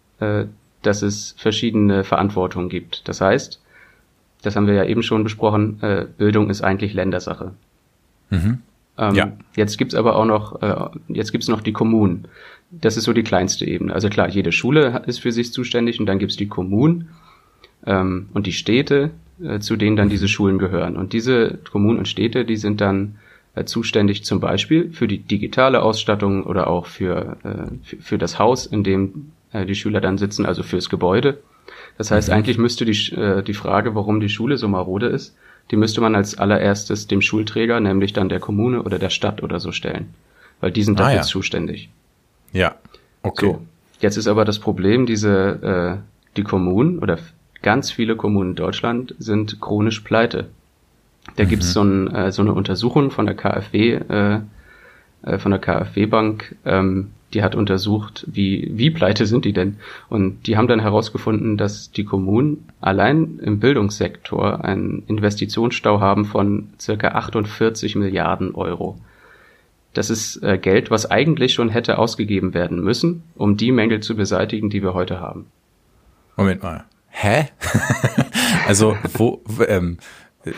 [0.82, 3.08] dass es verschiedene Verantwortungen gibt.
[3.08, 3.60] Das heißt,
[4.42, 7.52] das haben wir ja eben schon besprochen, äh, Bildung ist eigentlich Ländersache.
[8.98, 9.32] Ähm, Ja.
[9.56, 12.26] Jetzt gibt's aber auch noch, äh, jetzt gibt's noch die Kommunen.
[12.70, 13.94] Das ist so die kleinste Ebene.
[13.94, 17.10] Also klar, jede Schule ist für sich zuständig und dann gibt's die Kommunen
[17.86, 19.10] ähm, und die Städte,
[19.42, 20.96] äh, zu denen dann diese Schulen gehören.
[20.96, 23.16] Und diese Kommunen und Städte, die sind dann
[23.54, 28.38] äh, zuständig zum Beispiel für die digitale Ausstattung oder auch für, äh, für, für das
[28.38, 31.38] Haus, in dem äh, die Schüler dann sitzen, also fürs Gebäude.
[31.98, 35.36] Das heißt, eigentlich müsste die, äh, die Frage, warum die Schule so marode ist,
[35.70, 39.60] die müsste man als allererstes dem Schulträger, nämlich dann der Kommune oder der Stadt oder
[39.60, 40.14] so stellen.
[40.60, 41.22] Weil die sind Ah, dafür ja.
[41.22, 41.90] zuständig.
[42.52, 42.76] Ja.
[43.22, 43.46] Okay.
[43.46, 43.62] So,
[44.00, 47.18] jetzt ist aber das Problem, diese äh, die Kommunen oder
[47.62, 50.48] ganz viele Kommunen in Deutschland sind chronisch pleite.
[51.36, 54.40] Da gibt's so, ein, äh, so eine Untersuchung von der KfW, äh,
[55.22, 59.76] äh, von der KfW Bank, ähm, die hat untersucht, wie, wie pleite sind die denn?
[60.08, 66.68] Und die haben dann herausgefunden, dass die Kommunen allein im Bildungssektor einen Investitionsstau haben von
[66.78, 68.98] circa 48 Milliarden Euro.
[69.94, 74.16] Das ist äh, Geld, was eigentlich schon hätte ausgegeben werden müssen, um die Mängel zu
[74.16, 75.46] beseitigen, die wir heute haben.
[76.36, 76.84] Moment mal.
[77.08, 77.48] Hä?
[78.66, 79.98] also, wo, ähm,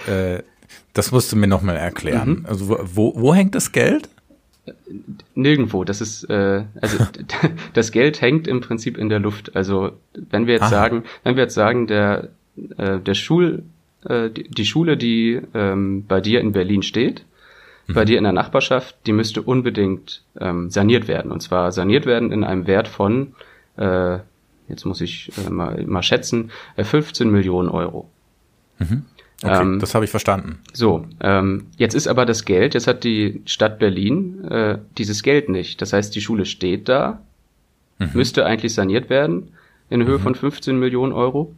[0.06, 0.42] äh,
[0.92, 2.28] das musst du mir nochmal erklären.
[2.28, 2.46] Mhm.
[2.46, 4.08] Also, wo, wo hängt das Geld?
[5.34, 5.84] Nirgendwo.
[5.84, 6.98] Das ist äh, also
[7.74, 9.54] das Geld hängt im Prinzip in der Luft.
[9.56, 10.70] Also wenn wir jetzt Aha.
[10.70, 12.30] sagen, wenn wir jetzt sagen, der
[12.76, 13.64] äh, der Schul
[14.04, 17.24] äh, die, die Schule, die ähm, bei dir in Berlin steht,
[17.86, 21.30] bei dir in der Nachbarschaft, die müsste unbedingt ähm, saniert werden.
[21.30, 23.34] Und zwar saniert werden in einem Wert von
[23.76, 24.18] äh,
[24.68, 28.08] jetzt muss ich äh, mal, mal schätzen, äh, 15 Millionen Euro.
[29.44, 30.58] Okay, Ähm, das habe ich verstanden.
[30.72, 35.48] So, ähm, jetzt ist aber das Geld, jetzt hat die Stadt Berlin äh, dieses Geld
[35.48, 35.80] nicht.
[35.82, 37.20] Das heißt, die Schule steht da,
[38.12, 39.50] müsste eigentlich saniert werden
[39.88, 41.54] in Höhe von 15 Millionen Euro,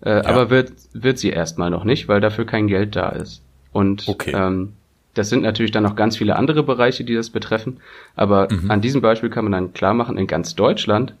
[0.00, 3.40] äh, aber wird, wird sie erstmal noch nicht, weil dafür kein Geld da ist.
[3.72, 4.32] Und Okay.
[4.34, 4.74] ähm,
[5.14, 7.78] das sind natürlich dann noch ganz viele andere Bereiche, die das betreffen,
[8.14, 11.14] aber an diesem Beispiel kann man dann klar machen, in ganz Deutschland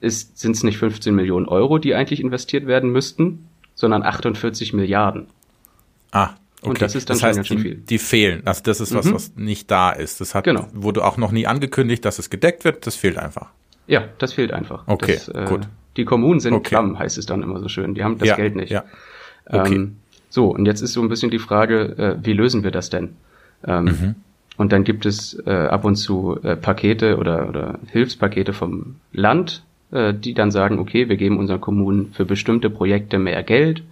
[0.00, 3.49] sind es nicht 15 Millionen Euro, die eigentlich investiert werden müssten,
[3.80, 5.26] sondern 48 Milliarden.
[6.12, 6.68] Ah, okay.
[6.68, 7.74] Und das ist dann das schon heißt, ganz schön die, viel.
[7.76, 8.42] die fehlen.
[8.46, 9.14] Also das ist was, Mhm.
[9.14, 10.20] was nicht da ist.
[10.20, 10.66] Das hat, Genau.
[10.74, 12.86] wurde auch noch nie angekündigt, dass es gedeckt wird.
[12.86, 13.48] Das fehlt einfach.
[13.86, 14.84] Ja, das fehlt einfach.
[14.86, 15.62] Okay, das, äh, gut.
[15.96, 16.68] Die Kommunen sind Okay.
[16.68, 17.94] klamm, heißt es dann immer so schön.
[17.94, 18.70] Die haben das ja, Geld nicht.
[18.70, 18.84] Ja.
[19.46, 19.74] Okay.
[19.74, 19.96] Ähm,
[20.28, 23.16] so, und jetzt ist so ein bisschen die Frage, äh, wie lösen wir das denn?
[23.66, 24.14] Ähm, Mhm.
[24.56, 29.64] Und dann gibt es äh, ab und zu äh, Pakete oder, oder Hilfspakete vom Land,
[29.92, 33.82] äh, die dann sagen, okay, wir geben unseren Kommunen für bestimmte Projekte mehr Geld,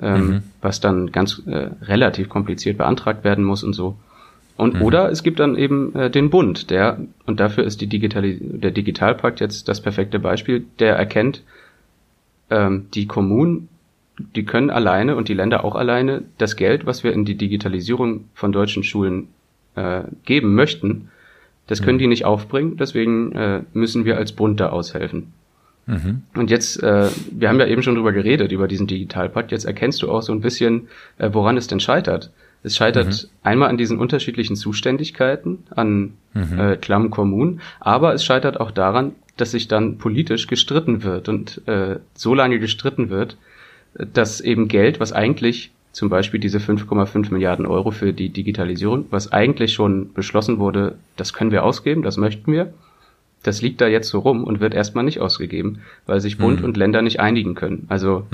[0.00, 0.42] ähm, Mhm.
[0.60, 3.96] was dann ganz äh, relativ kompliziert beantragt werden muss und so.
[4.56, 4.82] Und Mhm.
[4.82, 8.70] oder es gibt dann eben äh, den Bund, der, und dafür ist die Digitali der
[8.70, 11.42] Digitalpakt jetzt das perfekte Beispiel, der erkennt,
[12.50, 13.68] ähm, die Kommunen,
[14.34, 18.24] die können alleine und die Länder auch alleine das Geld, was wir in die Digitalisierung
[18.32, 19.28] von deutschen Schulen
[19.74, 21.10] äh, geben möchten,
[21.66, 25.32] das können die nicht aufbringen, deswegen äh, müssen wir als Bund da aushelfen.
[26.34, 30.02] Und jetzt, äh, wir haben ja eben schon drüber geredet, über diesen Digitalpakt, jetzt erkennst
[30.02, 30.88] du auch so ein bisschen,
[31.18, 32.32] äh, woran es denn scheitert.
[32.62, 36.14] Es scheitert einmal an diesen unterschiedlichen Zuständigkeiten, an
[36.58, 41.62] äh, klammen Kommunen, aber es scheitert auch daran, dass sich dann politisch gestritten wird und
[41.68, 43.36] äh, so lange gestritten wird,
[43.94, 49.06] äh, dass eben Geld, was eigentlich zum Beispiel diese 5,5 Milliarden Euro für die Digitalisierung,
[49.08, 52.74] was eigentlich schon beschlossen wurde, das können wir ausgeben, das möchten wir,
[53.42, 56.76] das liegt da jetzt so rum und wird erstmal nicht ausgegeben, weil sich Bund und
[56.76, 57.86] Länder nicht einigen können.
[57.88, 58.26] Also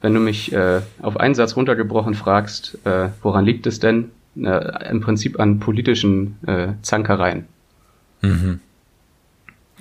[0.00, 4.12] wenn du mich äh, auf einen Satz runtergebrochen fragst, äh, woran liegt es denn?
[4.36, 7.44] Äh, Im Prinzip an politischen äh, Zankereien.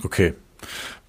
[0.03, 0.33] Okay.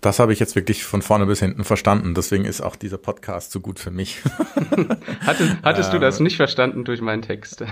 [0.00, 2.14] Das habe ich jetzt wirklich von vorne bis hinten verstanden.
[2.14, 4.22] Deswegen ist auch dieser Podcast so gut für mich.
[5.26, 7.62] Hattest, hattest du das nicht verstanden durch meinen Text?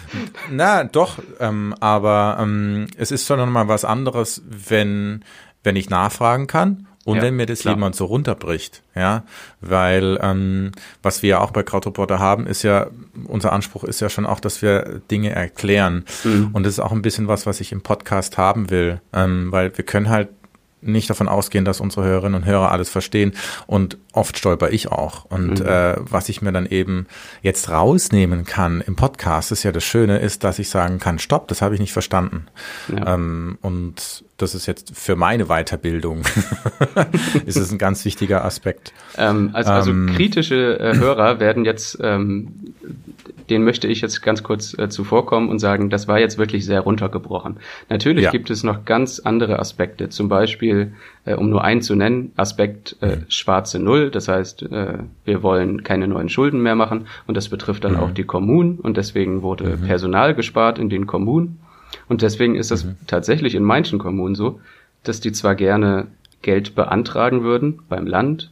[0.50, 5.24] Na, doch, ähm, aber ähm, es ist schon nochmal was anderes, wenn,
[5.62, 7.74] wenn ich nachfragen kann und Ja, wenn mir das klar.
[7.74, 9.22] jemand so runterbricht, ja,
[9.60, 10.72] weil ähm,
[11.02, 12.88] was wir ja auch bei Krautreporter haben, ist ja,
[13.26, 16.50] unser Anspruch ist ja schon auch, dass wir Dinge erklären Mhm.
[16.52, 19.76] und das ist auch ein bisschen was, was ich im Podcast haben will, ähm, weil
[19.76, 20.28] wir können halt
[20.86, 23.32] nicht davon ausgehen, dass unsere Hörerinnen und Hörer alles verstehen
[23.66, 25.24] und oft stolper ich auch.
[25.24, 25.66] Und mhm.
[25.66, 27.06] äh, was ich mir dann eben
[27.42, 31.48] jetzt rausnehmen kann im Podcast, ist ja das Schöne, ist, dass ich sagen kann, stopp,
[31.48, 32.46] das habe ich nicht verstanden.
[32.88, 33.14] Ja.
[33.14, 36.22] Ähm, und das ist jetzt für meine Weiterbildung,
[37.46, 38.92] ist es ein ganz wichtiger Aspekt.
[39.16, 42.74] Ähm, also, also ähm, kritische äh, Hörer werden jetzt ähm,
[43.50, 46.80] den möchte ich jetzt ganz kurz äh, zuvorkommen und sagen, das war jetzt wirklich sehr
[46.80, 47.56] runtergebrochen.
[47.88, 48.30] Natürlich ja.
[48.30, 50.92] gibt es noch ganz andere Aspekte, zum Beispiel,
[51.24, 53.24] äh, um nur einen zu nennen, Aspekt äh, mhm.
[53.28, 57.84] schwarze Null, das heißt, äh, wir wollen keine neuen Schulden mehr machen und das betrifft
[57.84, 58.00] dann mhm.
[58.00, 59.86] auch die Kommunen und deswegen wurde mhm.
[59.86, 61.60] Personal gespart in den Kommunen
[62.08, 62.96] und deswegen ist das mhm.
[63.06, 64.60] tatsächlich in manchen Kommunen so,
[65.02, 66.06] dass die zwar gerne
[66.42, 68.50] Geld beantragen würden beim Land,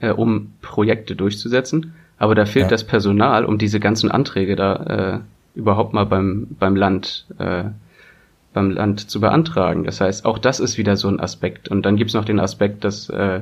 [0.00, 2.70] äh, um Projekte durchzusetzen, aber da fehlt ja.
[2.70, 5.22] das Personal, um diese ganzen Anträge da
[5.54, 7.64] äh, überhaupt mal beim, beim Land äh,
[8.52, 9.84] beim Land zu beantragen.
[9.84, 11.68] Das heißt, auch das ist wieder so ein Aspekt.
[11.68, 13.40] Und dann gibt's noch den Aspekt, dass äh,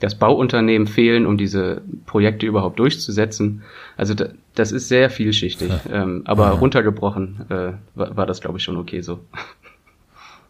[0.00, 3.62] das Bauunternehmen fehlen, um diese Projekte überhaupt durchzusetzen.
[3.96, 5.68] Also da, das ist sehr vielschichtig.
[5.68, 6.02] Ja.
[6.02, 6.50] Ähm, aber ja.
[6.52, 9.20] runtergebrochen äh, war, war das, glaube ich, schon okay so.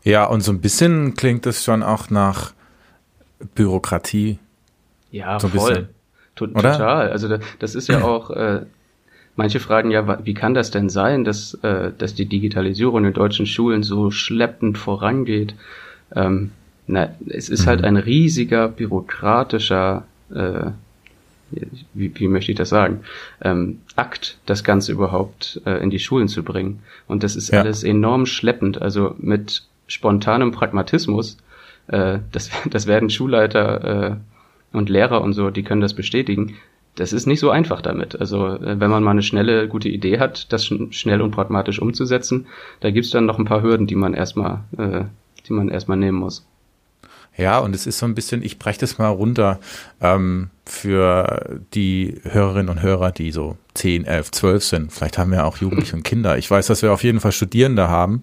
[0.02, 2.52] Ja, und so ein bisschen klingt es schon auch nach
[3.54, 4.38] Bürokratie.
[5.10, 5.88] Ja, so voll.
[6.38, 6.54] Bisschen.
[6.54, 6.72] Oder?
[6.72, 7.10] Total.
[7.10, 7.28] Also
[7.58, 8.62] das ist ja auch, äh,
[9.36, 13.46] manche fragen ja, wie kann das denn sein, dass, äh, dass die Digitalisierung in deutschen
[13.46, 15.54] Schulen so schleppend vorangeht?
[16.14, 16.52] Ähm,
[16.90, 17.84] na, es ist halt mhm.
[17.84, 20.70] halt ein riesiger bürokratischer, äh,
[21.94, 23.00] wie, wie möchte ich das sagen,
[23.42, 26.82] ähm, Akt, das Ganze überhaupt äh, in die Schulen zu bringen.
[27.06, 27.60] Und das ist ja.
[27.60, 28.80] alles enorm schleppend.
[28.80, 31.38] Also mit spontanem Pragmatismus,
[31.88, 36.56] äh, das, das werden Schulleiter äh, und Lehrer und so, die können das bestätigen.
[36.96, 38.20] Das ist nicht so einfach damit.
[38.20, 42.46] Also äh, wenn man mal eine schnelle, gute Idee hat, das schnell und pragmatisch umzusetzen,
[42.80, 45.04] da gibt's dann noch ein paar Hürden, die man erstmal, äh,
[45.48, 46.44] die man erstmal nehmen muss.
[47.40, 49.60] Ja, und es ist so ein bisschen, ich breche das mal runter
[50.02, 54.92] ähm, für die Hörerinnen und Hörer, die so 10, 11, 12 sind.
[54.92, 56.36] Vielleicht haben wir auch Jugendliche und Kinder.
[56.36, 58.20] Ich weiß, dass wir auf jeden Fall Studierende haben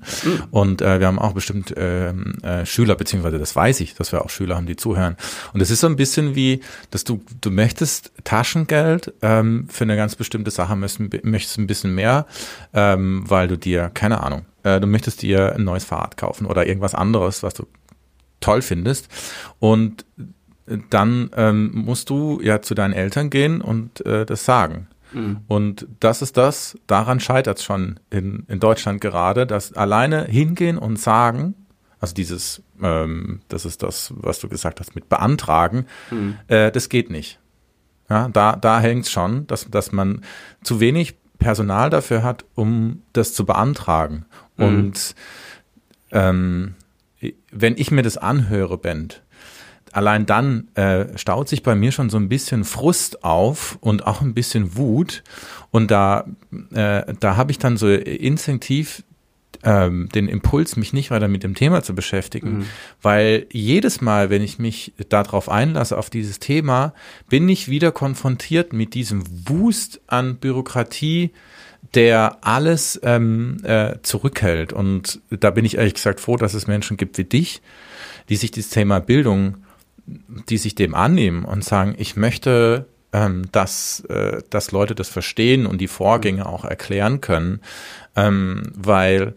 [0.51, 4.23] und äh, wir haben auch bestimmt ähm, äh, Schüler, beziehungsweise das weiß ich, dass wir
[4.23, 5.17] auch Schüler haben, die zuhören.
[5.51, 6.61] Und es ist so ein bisschen wie,
[6.91, 11.95] dass du, du möchtest Taschengeld ähm, für eine ganz bestimmte Sache, möchtest, möchtest ein bisschen
[11.95, 12.27] mehr,
[12.75, 16.67] ähm, weil du dir, keine Ahnung, äh, du möchtest dir ein neues Fahrrad kaufen oder
[16.67, 17.65] irgendwas anderes, was du
[18.39, 19.09] toll findest.
[19.59, 20.05] Und
[20.89, 24.87] dann ähm, musst du ja zu deinen Eltern gehen und äh, das sagen.
[25.13, 25.37] Mhm.
[25.47, 30.77] Und das ist das, daran scheitert es schon in, in Deutschland gerade, dass alleine hingehen
[30.77, 31.55] und sagen,
[31.99, 36.37] also dieses, ähm, das ist das, was du gesagt hast, mit beantragen, mhm.
[36.47, 37.39] äh, das geht nicht.
[38.09, 40.21] Ja, da, da hängt schon, dass, dass man
[40.63, 44.25] zu wenig Personal dafür hat, um das zu beantragen.
[44.57, 44.65] Mhm.
[44.65, 45.15] Und
[46.11, 46.75] ähm,
[47.51, 49.23] wenn ich mir das anhöre, Band,
[49.91, 54.21] allein dann äh, staut sich bei mir schon so ein bisschen Frust auf und auch
[54.21, 55.23] ein bisschen Wut.
[55.71, 56.25] Und da,
[56.73, 59.03] äh, da habe ich dann so instinktiv
[59.63, 62.65] ähm, den Impuls, mich nicht weiter mit dem Thema zu beschäftigen, mhm.
[63.01, 66.93] weil jedes Mal, wenn ich mich darauf einlasse, auf dieses Thema,
[67.27, 71.31] bin ich wieder konfrontiert mit diesem Wust an Bürokratie,
[71.95, 74.73] der alles ähm, äh, zurückhält.
[74.73, 77.61] Und da bin ich ehrlich gesagt froh, dass es Menschen gibt wie dich,
[78.29, 79.57] die sich dieses Thema Bildung,
[80.05, 85.65] die sich dem annehmen und sagen, ich möchte, ähm, dass, äh, dass Leute das verstehen
[85.65, 87.61] und die Vorgänge auch erklären können,
[88.15, 89.33] ähm, weil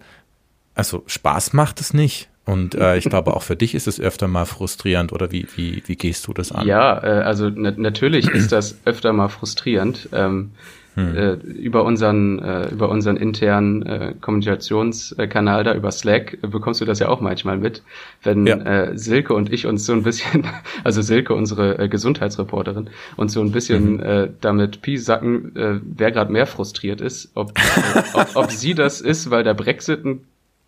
[0.74, 2.28] also Spaß macht es nicht.
[2.46, 5.82] Und äh, ich glaube, auch für dich ist es öfter mal frustrierend oder wie, wie,
[5.86, 6.66] wie gehst du das an?
[6.66, 10.08] Ja, äh, also natürlich ist das öfter mal frustrierend.
[10.12, 10.52] Ähm,
[10.94, 11.16] hm.
[11.16, 16.84] äh, über unseren äh, über unseren internen äh, Kommunikationskanal da über Slack äh, bekommst du
[16.84, 17.82] das ja auch manchmal mit,
[18.22, 18.56] wenn ja.
[18.56, 20.46] äh, Silke und ich uns so ein bisschen,
[20.84, 24.00] also Silke unsere äh, Gesundheitsreporterin, uns so ein bisschen mhm.
[24.00, 29.00] äh, damit piesacken, äh, wer gerade mehr frustriert ist, ob, äh, ob, ob sie das
[29.00, 30.20] ist, weil der Brexit ein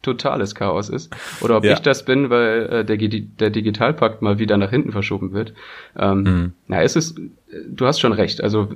[0.02, 1.74] totales Chaos ist oder ob ja.
[1.74, 5.54] ich das bin, weil äh, der, der Digitalpakt mal wieder nach hinten verschoben wird.
[5.96, 6.52] Ähm, mhm.
[6.68, 7.20] Na, es ist,
[7.68, 8.42] du hast schon recht.
[8.42, 8.68] Also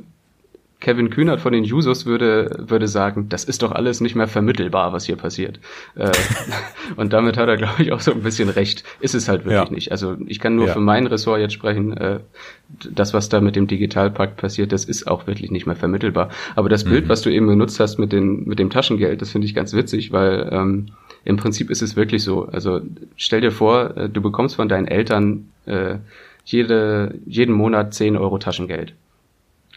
[0.78, 4.92] Kevin Kühnert von den Jusos würde, würde sagen, das ist doch alles nicht mehr vermittelbar,
[4.92, 5.58] was hier passiert.
[5.94, 6.12] Äh,
[6.96, 8.84] und damit hat er, glaube ich, auch so ein bisschen recht.
[9.00, 9.74] Ist es halt wirklich ja.
[9.74, 9.90] nicht.
[9.90, 10.74] Also ich kann nur ja.
[10.74, 11.96] für mein Ressort jetzt sprechen.
[11.96, 12.20] Äh,
[12.68, 16.28] das, was da mit dem Digitalpakt passiert, das ist auch wirklich nicht mehr vermittelbar.
[16.56, 16.90] Aber das mhm.
[16.90, 19.72] Bild, was du eben genutzt hast mit, den, mit dem Taschengeld, das finde ich ganz
[19.72, 20.88] witzig, weil ähm,
[21.24, 22.46] im Prinzip ist es wirklich so.
[22.46, 22.82] Also
[23.16, 25.96] stell dir vor, äh, du bekommst von deinen Eltern äh,
[26.44, 28.94] jede, jeden Monat 10 Euro Taschengeld.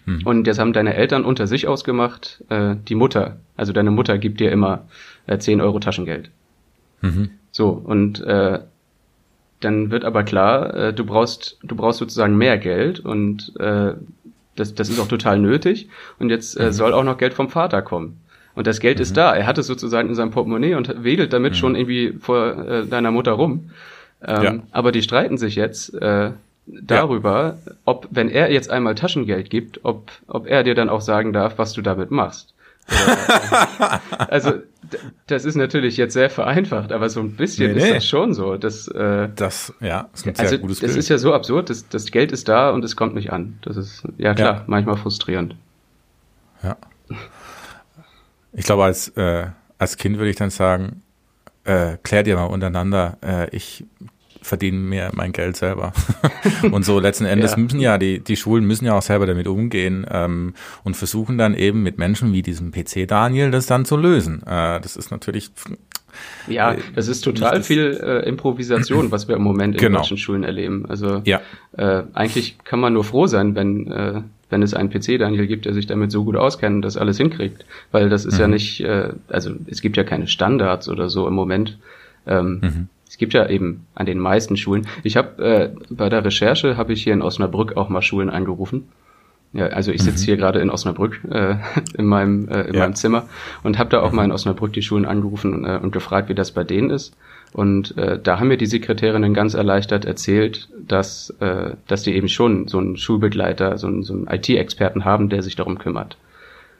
[0.09, 0.21] Mhm.
[0.25, 4.39] Und jetzt haben deine Eltern unter sich ausgemacht, äh, die Mutter, also deine Mutter gibt
[4.39, 4.87] dir immer
[5.27, 6.31] äh, 10 Euro Taschengeld.
[7.01, 7.31] Mhm.
[7.51, 8.59] So, und äh,
[9.59, 13.93] dann wird aber klar, äh, du brauchst, du brauchst sozusagen mehr Geld und äh,
[14.55, 15.89] das, das ist auch total nötig.
[16.17, 16.71] Und jetzt äh, mhm.
[16.71, 18.19] soll auch noch Geld vom Vater kommen.
[18.55, 19.03] Und das Geld mhm.
[19.03, 19.35] ist da.
[19.35, 21.57] Er hat es sozusagen in seinem Portemonnaie und wedelt damit mhm.
[21.57, 23.69] schon irgendwie vor äh, deiner Mutter rum.
[24.25, 24.59] Ähm, ja.
[24.71, 26.31] Aber die streiten sich jetzt äh,
[26.81, 27.73] darüber, ja.
[27.85, 31.57] ob, wenn er jetzt einmal Taschengeld gibt, ob, ob er dir dann auch sagen darf,
[31.57, 32.53] was du damit machst.
[34.17, 34.53] also
[35.27, 37.87] das ist natürlich jetzt sehr vereinfacht, aber so ein bisschen nee, nee.
[37.87, 38.57] ist das schon so.
[38.57, 40.95] Dass, äh, das ja, ist ein sehr also, gutes Bild.
[40.95, 43.59] Ist ja so absurd, das, das Geld ist da und es kommt nicht an.
[43.61, 44.63] Das ist ja klar, ja.
[44.65, 45.55] manchmal frustrierend.
[46.63, 46.77] Ja.
[48.53, 49.47] Ich glaube, als, äh,
[49.77, 51.03] als Kind würde ich dann sagen,
[51.63, 53.85] äh, klär dir mal untereinander, äh, ich
[54.49, 55.93] verdiene mir mein Geld selber.
[56.71, 57.57] und so letzten Endes ja.
[57.57, 61.55] müssen ja die, die Schulen müssen ja auch selber damit umgehen ähm, und versuchen dann
[61.55, 64.41] eben mit Menschen wie diesem PC Daniel das dann zu lösen.
[64.43, 65.51] Äh, das ist natürlich
[66.47, 69.99] ja, es ist total viel äh, Improvisation, was wir im Moment in genau.
[69.99, 70.85] deutschen Schulen erleben.
[70.89, 71.39] Also ja.
[71.77, 75.65] äh, eigentlich kann man nur froh sein, wenn äh, wenn es einen PC Daniel gibt,
[75.65, 78.39] der sich damit so gut auskennt und das alles hinkriegt, weil das ist mhm.
[78.39, 81.77] ja nicht, äh, also es gibt ja keine Standards oder so im Moment.
[82.25, 82.87] Ähm, mhm.
[83.09, 84.87] Es gibt ja eben an den meisten Schulen.
[85.03, 88.87] Ich habe äh, bei der Recherche habe ich hier in Osnabrück auch mal Schulen angerufen.
[89.51, 90.25] Ja, also ich sitze mhm.
[90.25, 91.55] hier gerade in Osnabrück äh,
[91.97, 92.81] in meinem äh, in ja.
[92.81, 93.27] meinem Zimmer
[93.63, 94.15] und habe da auch mhm.
[94.15, 97.15] mal in Osnabrück die Schulen angerufen äh, und gefragt, wie das bei denen ist.
[97.51, 102.29] Und äh, da haben mir die Sekretärinnen ganz erleichtert erzählt, dass äh, dass die eben
[102.29, 106.15] schon so einen Schulbegleiter, so einen, so einen IT-Experten haben, der sich darum kümmert.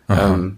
[0.07, 0.57] Ähm,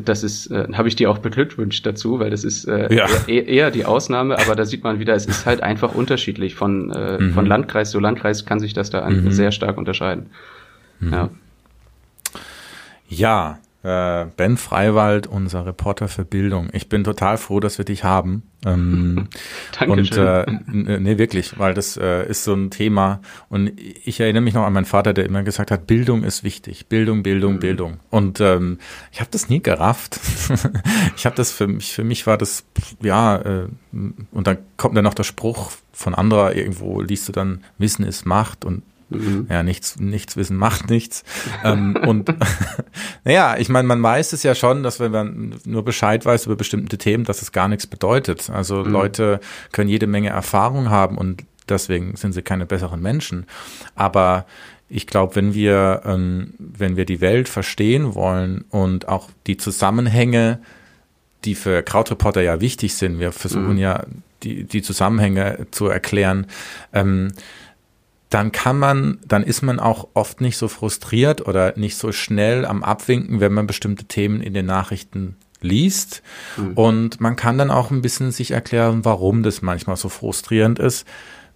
[0.00, 3.06] das ist, äh, habe ich dir auch beglückwünscht dazu, weil das ist äh, ja.
[3.26, 6.54] eher, eher die Ausnahme, aber da sieht man wieder, es ist halt einfach unterschiedlich.
[6.54, 7.32] Von, äh, mhm.
[7.32, 9.30] von Landkreis zu Landkreis kann sich das da mhm.
[9.30, 10.26] sehr stark unterscheiden.
[11.00, 11.12] Mhm.
[11.12, 11.30] Ja.
[13.08, 16.70] Ja, äh, Ben Freiwald, unser Reporter für Bildung.
[16.72, 18.42] Ich bin total froh, dass wir dich haben.
[18.64, 19.28] Ähm,
[19.78, 20.44] Dankeschön.
[20.66, 23.20] Und äh, nee, wirklich, weil das äh, ist so ein Thema.
[23.50, 26.86] Und ich erinnere mich noch an meinen Vater, der immer gesagt hat, Bildung ist wichtig.
[26.86, 27.60] Bildung, Bildung, mhm.
[27.60, 28.00] Bildung.
[28.08, 28.78] Und ähm,
[29.12, 30.18] ich habe das nie gerafft.
[31.16, 32.64] ich habe das für mich, für mich war das,
[33.02, 37.62] ja, äh, und dann kommt dann noch der Spruch von anderer, irgendwo liest du dann,
[37.76, 38.82] Wissen ist Macht und
[39.14, 39.46] Mhm.
[39.50, 41.24] Ja, nichts, nichts wissen macht nichts.
[41.64, 42.34] ähm, und
[43.24, 46.56] naja, ich meine, man weiß es ja schon, dass wenn man nur Bescheid weiß über
[46.56, 48.50] bestimmte Themen, dass es gar nichts bedeutet.
[48.50, 48.92] Also mhm.
[48.92, 49.40] Leute
[49.72, 53.46] können jede Menge Erfahrung haben und deswegen sind sie keine besseren Menschen.
[53.94, 54.46] Aber
[54.88, 60.60] ich glaube, wenn wir, ähm, wenn wir die Welt verstehen wollen und auch die Zusammenhänge,
[61.44, 63.78] die für Krautreporter ja wichtig sind, wir versuchen mhm.
[63.78, 64.04] ja
[64.42, 66.46] die, die Zusammenhänge zu erklären,
[66.92, 67.32] ähm,
[68.30, 72.64] dann kann man, dann ist man auch oft nicht so frustriert oder nicht so schnell
[72.64, 76.22] am Abwinken, wenn man bestimmte Themen in den Nachrichten liest.
[76.56, 76.72] Mhm.
[76.74, 81.06] Und man kann dann auch ein bisschen sich erklären, warum das manchmal so frustrierend ist,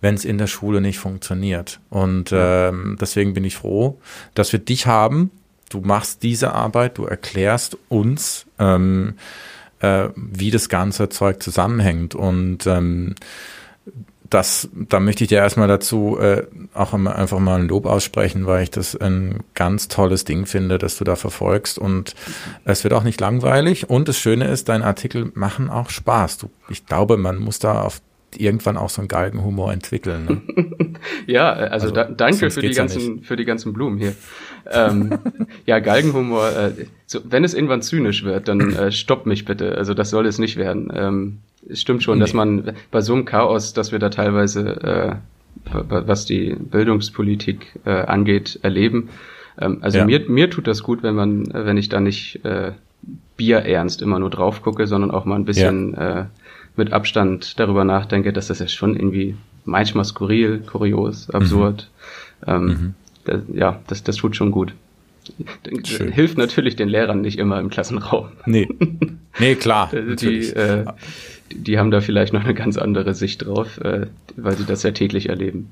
[0.01, 1.81] wenn es in der Schule nicht funktioniert.
[1.91, 4.01] Und ähm, deswegen bin ich froh,
[4.35, 5.31] dass wir dich haben.
[5.71, 9.15] Du machst diese Arbeit, du erklärst uns, ähm,
[9.81, 12.15] äh, wie das ganze Zeug zusammenhängt.
[12.15, 13.15] Und ähm,
[14.31, 18.63] das, da möchte ich dir erstmal dazu äh, auch einfach mal ein Lob aussprechen, weil
[18.63, 22.15] ich das ein ganz tolles Ding finde, dass du da verfolgst und
[22.65, 26.39] es wird auch nicht langweilig und das Schöne ist, deine Artikel machen auch Spaß.
[26.39, 28.01] Du, ich glaube, man muss da auf
[28.37, 30.43] irgendwann auch so einen Galgenhumor entwickeln.
[30.55, 30.73] Ne?
[31.27, 34.15] ja, also, also da, danke für die ganzen ja für die ganzen Blumen hier.
[34.71, 35.19] ähm,
[35.67, 36.51] ja, Galgenhumor.
[36.51, 39.77] Äh, so, wenn es irgendwann zynisch wird, dann äh, stopp mich bitte.
[39.77, 40.93] Also das soll es nicht werden.
[40.95, 41.39] Ähm,
[41.73, 42.25] stimmt schon, nee.
[42.25, 45.21] dass man bei so einem Chaos, dass wir da teilweise,
[45.65, 49.11] äh, was die Bildungspolitik äh, angeht, erleben.
[49.61, 50.05] Ähm, also ja.
[50.05, 52.73] mir, mir tut das gut, wenn man, wenn ich da nicht äh,
[53.37, 56.21] bierernst immer nur drauf gucke, sondern auch mal ein bisschen ja.
[56.21, 56.25] äh,
[56.77, 61.91] mit Abstand darüber nachdenke, dass das ja schon irgendwie manchmal skurril, kurios, absurd.
[62.47, 62.53] Mhm.
[62.53, 62.95] Ähm, mhm.
[63.25, 64.75] Das, ja, das, das tut schon gut.
[65.85, 66.11] Schön.
[66.11, 68.29] Hilft natürlich den Lehrern nicht immer im Klassenraum.
[68.47, 68.69] Nee.
[69.41, 69.89] Nee, klar.
[69.93, 70.85] die, äh,
[71.53, 74.91] die haben da vielleicht noch eine ganz andere Sicht drauf, äh, weil sie das ja
[74.91, 75.71] täglich erleben.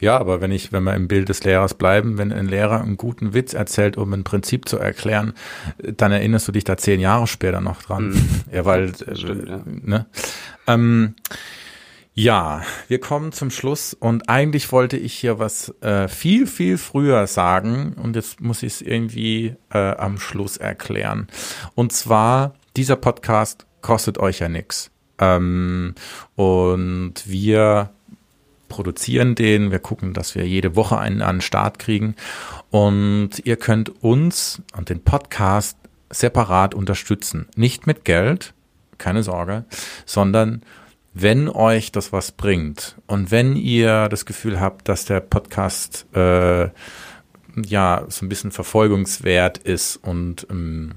[0.00, 2.96] Ja, aber wenn ich, wenn wir im Bild des Lehrers bleiben, wenn ein Lehrer einen
[2.96, 5.34] guten Witz erzählt, um ein Prinzip zu erklären,
[5.78, 8.10] dann erinnerst du dich da zehn Jahre später noch dran.
[8.10, 8.20] Mhm.
[8.52, 9.62] Ja, weil, Stimmt, äh, ja.
[9.66, 10.06] ne?
[10.66, 11.14] Ähm,
[12.14, 17.26] ja, wir kommen zum Schluss und eigentlich wollte ich hier was äh, viel, viel früher
[17.26, 21.28] sagen und jetzt muss ich es irgendwie äh, am Schluss erklären.
[21.74, 24.90] Und zwar, dieser Podcast kostet euch ja nichts.
[25.18, 25.94] Ähm,
[26.36, 27.90] und wir
[28.68, 32.14] produzieren den, wir gucken, dass wir jede Woche einen an den Start kriegen
[32.70, 35.76] und ihr könnt uns und den Podcast
[36.08, 37.48] separat unterstützen.
[37.56, 38.54] Nicht mit Geld,
[38.96, 39.64] keine Sorge,
[40.06, 40.62] sondern
[41.12, 46.70] wenn euch das was bringt und wenn ihr das Gefühl habt, dass der Podcast äh,
[47.56, 50.92] ja so ein bisschen verfolgungswert ist und ähm,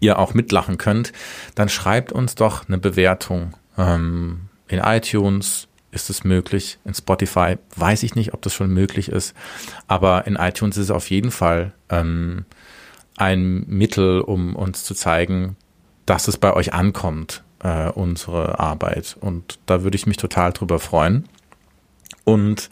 [0.00, 1.12] ihr auch mitlachen könnt,
[1.54, 3.54] dann schreibt uns doch eine Bewertung.
[3.76, 9.08] Ähm, in iTunes ist es möglich, in Spotify weiß ich nicht, ob das schon möglich
[9.08, 9.34] ist,
[9.86, 12.44] aber in iTunes ist es auf jeden Fall ähm,
[13.16, 15.56] ein Mittel, um uns zu zeigen,
[16.04, 19.16] dass es bei euch ankommt, äh, unsere Arbeit.
[19.20, 21.28] Und da würde ich mich total drüber freuen.
[22.24, 22.70] Und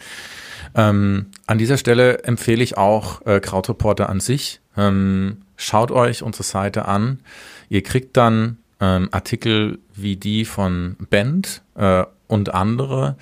[0.75, 4.61] ähm, an dieser Stelle empfehle ich auch äh, Krautreporter an sich.
[4.77, 7.20] Ähm, schaut euch unsere Seite an.
[7.68, 13.16] Ihr kriegt dann ähm, Artikel wie die von Bent äh, und andere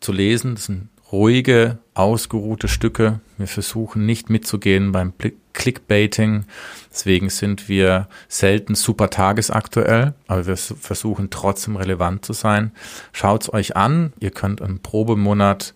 [0.00, 0.54] zu lesen.
[0.54, 3.20] Das sind ruhige, ausgeruhte Stücke.
[3.36, 5.12] Wir versuchen nicht mitzugehen beim
[5.52, 6.46] Clickbaiting.
[6.90, 12.72] Deswegen sind wir selten super tagesaktuell, aber wir versuchen trotzdem relevant zu sein.
[13.12, 14.14] Schaut's euch an.
[14.18, 15.74] Ihr könnt einen Probemonat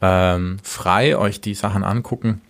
[0.00, 2.40] ähm, frei euch die Sachen angucken.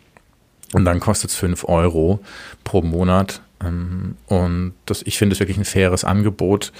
[0.73, 2.21] Und dann kostet es 5 Euro
[2.65, 3.43] pro Monat.
[3.63, 6.73] Ähm, und das, ich finde es wirklich ein faires Angebot.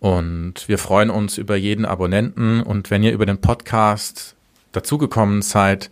[0.00, 2.62] Und wir freuen uns über jeden Abonnenten.
[2.62, 4.34] Und wenn ihr über den Podcast
[4.72, 5.90] dazugekommen seid,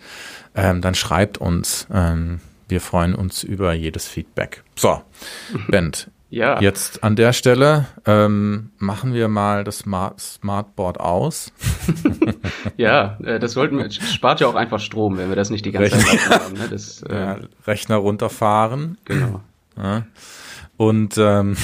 [0.54, 1.86] ähm, dann schreibt uns.
[1.92, 4.62] Ähm, wir freuen uns über jedes Feedback.
[4.76, 5.02] So,
[5.68, 6.08] Bent.
[6.34, 6.60] Ja.
[6.60, 11.52] Jetzt an der Stelle ähm, machen wir mal das Smart Smartboard aus.
[12.76, 15.70] ja, äh, das sollten wir, spart ja auch einfach Strom, wenn wir das nicht die
[15.70, 16.54] ganze Rechner, Zeit haben.
[16.54, 16.68] Ne?
[16.68, 18.98] Das, äh, ja, Rechner runterfahren.
[19.04, 19.42] Genau.
[19.76, 20.06] Ja.
[20.76, 21.56] Und ähm,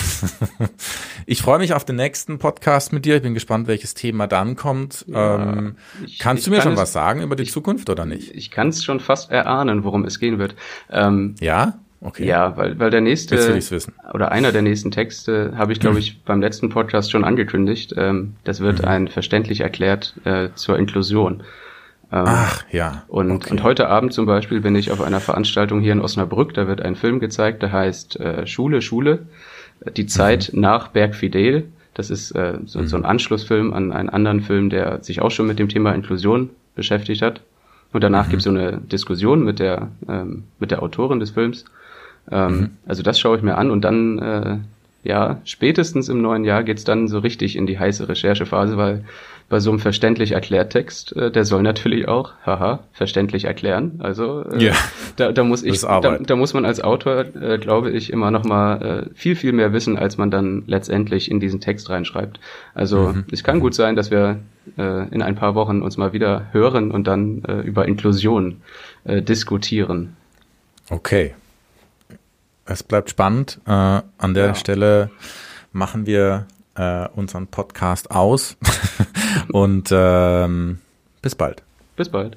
[1.27, 3.17] ich freue mich auf den nächsten Podcast mit dir.
[3.17, 5.05] Ich bin gespannt, welches Thema dann kommt.
[5.09, 7.91] Ja, ähm, ich, kannst du mir kann schon es, was sagen über die ich, Zukunft
[7.91, 8.37] oder nicht?
[8.37, 10.55] Ich kann es schon fast erahnen, worum es gehen wird.
[10.91, 11.75] Ähm, ja?
[12.03, 12.27] Okay.
[12.27, 13.59] Ja, weil, weil der nächste
[14.15, 17.95] oder einer der nächsten Texte habe ich, glaube ich, beim letzten Podcast schon angekündigt.
[17.97, 18.89] Ähm, das wird mhm.
[18.89, 21.43] ein verständlich erklärt äh, zur Inklusion.
[22.11, 23.05] Ähm, Ach ja.
[23.09, 23.51] Und, okay.
[23.51, 26.55] und heute Abend zum Beispiel bin ich auf einer Veranstaltung hier in Osnabrück.
[26.55, 29.27] Da wird ein Film gezeigt, der heißt äh, Schule, Schule.
[29.97, 30.61] Die Zeit mhm.
[30.61, 31.69] nach Berg Fidel.
[31.93, 32.87] Das ist äh, so, mhm.
[32.87, 36.49] so ein Anschlussfilm an einen anderen Film, der sich auch schon mit dem Thema Inklusion
[36.75, 37.43] beschäftigt hat.
[37.93, 38.31] Und danach mhm.
[38.31, 41.67] gibt es so eine Diskussion mit der, ähm, mit der Autorin des Films.
[42.31, 42.71] Ähm, mhm.
[42.87, 44.57] Also das schaue ich mir an und dann, äh,
[45.03, 49.05] ja, spätestens im neuen Jahr geht's dann so richtig in die heiße Recherchephase, weil
[49.51, 53.97] bei so einem verständlich Erklärtext, äh, der soll natürlich auch, haha, verständlich erklären.
[53.99, 54.75] Also äh, ja,
[55.17, 58.45] da, da muss ich, da, da, muss man als Autor, äh, glaube ich, immer noch
[58.45, 62.39] mal äh, viel viel mehr wissen, als man dann letztendlich in diesen Text reinschreibt.
[62.75, 63.25] Also mhm.
[63.33, 64.39] es kann gut sein, dass wir
[64.79, 68.63] äh, in ein paar Wochen uns mal wieder hören und dann äh, über Inklusion
[69.03, 70.15] äh, diskutieren.
[70.91, 71.35] Okay,
[72.71, 73.61] es bleibt spannend.
[73.67, 74.55] Äh, an der ja.
[74.55, 75.11] Stelle
[75.73, 76.47] machen wir
[76.77, 78.57] äh, unseren Podcast aus
[79.53, 80.79] und ähm,
[81.21, 81.63] bis bald.
[81.97, 82.37] Bis bald.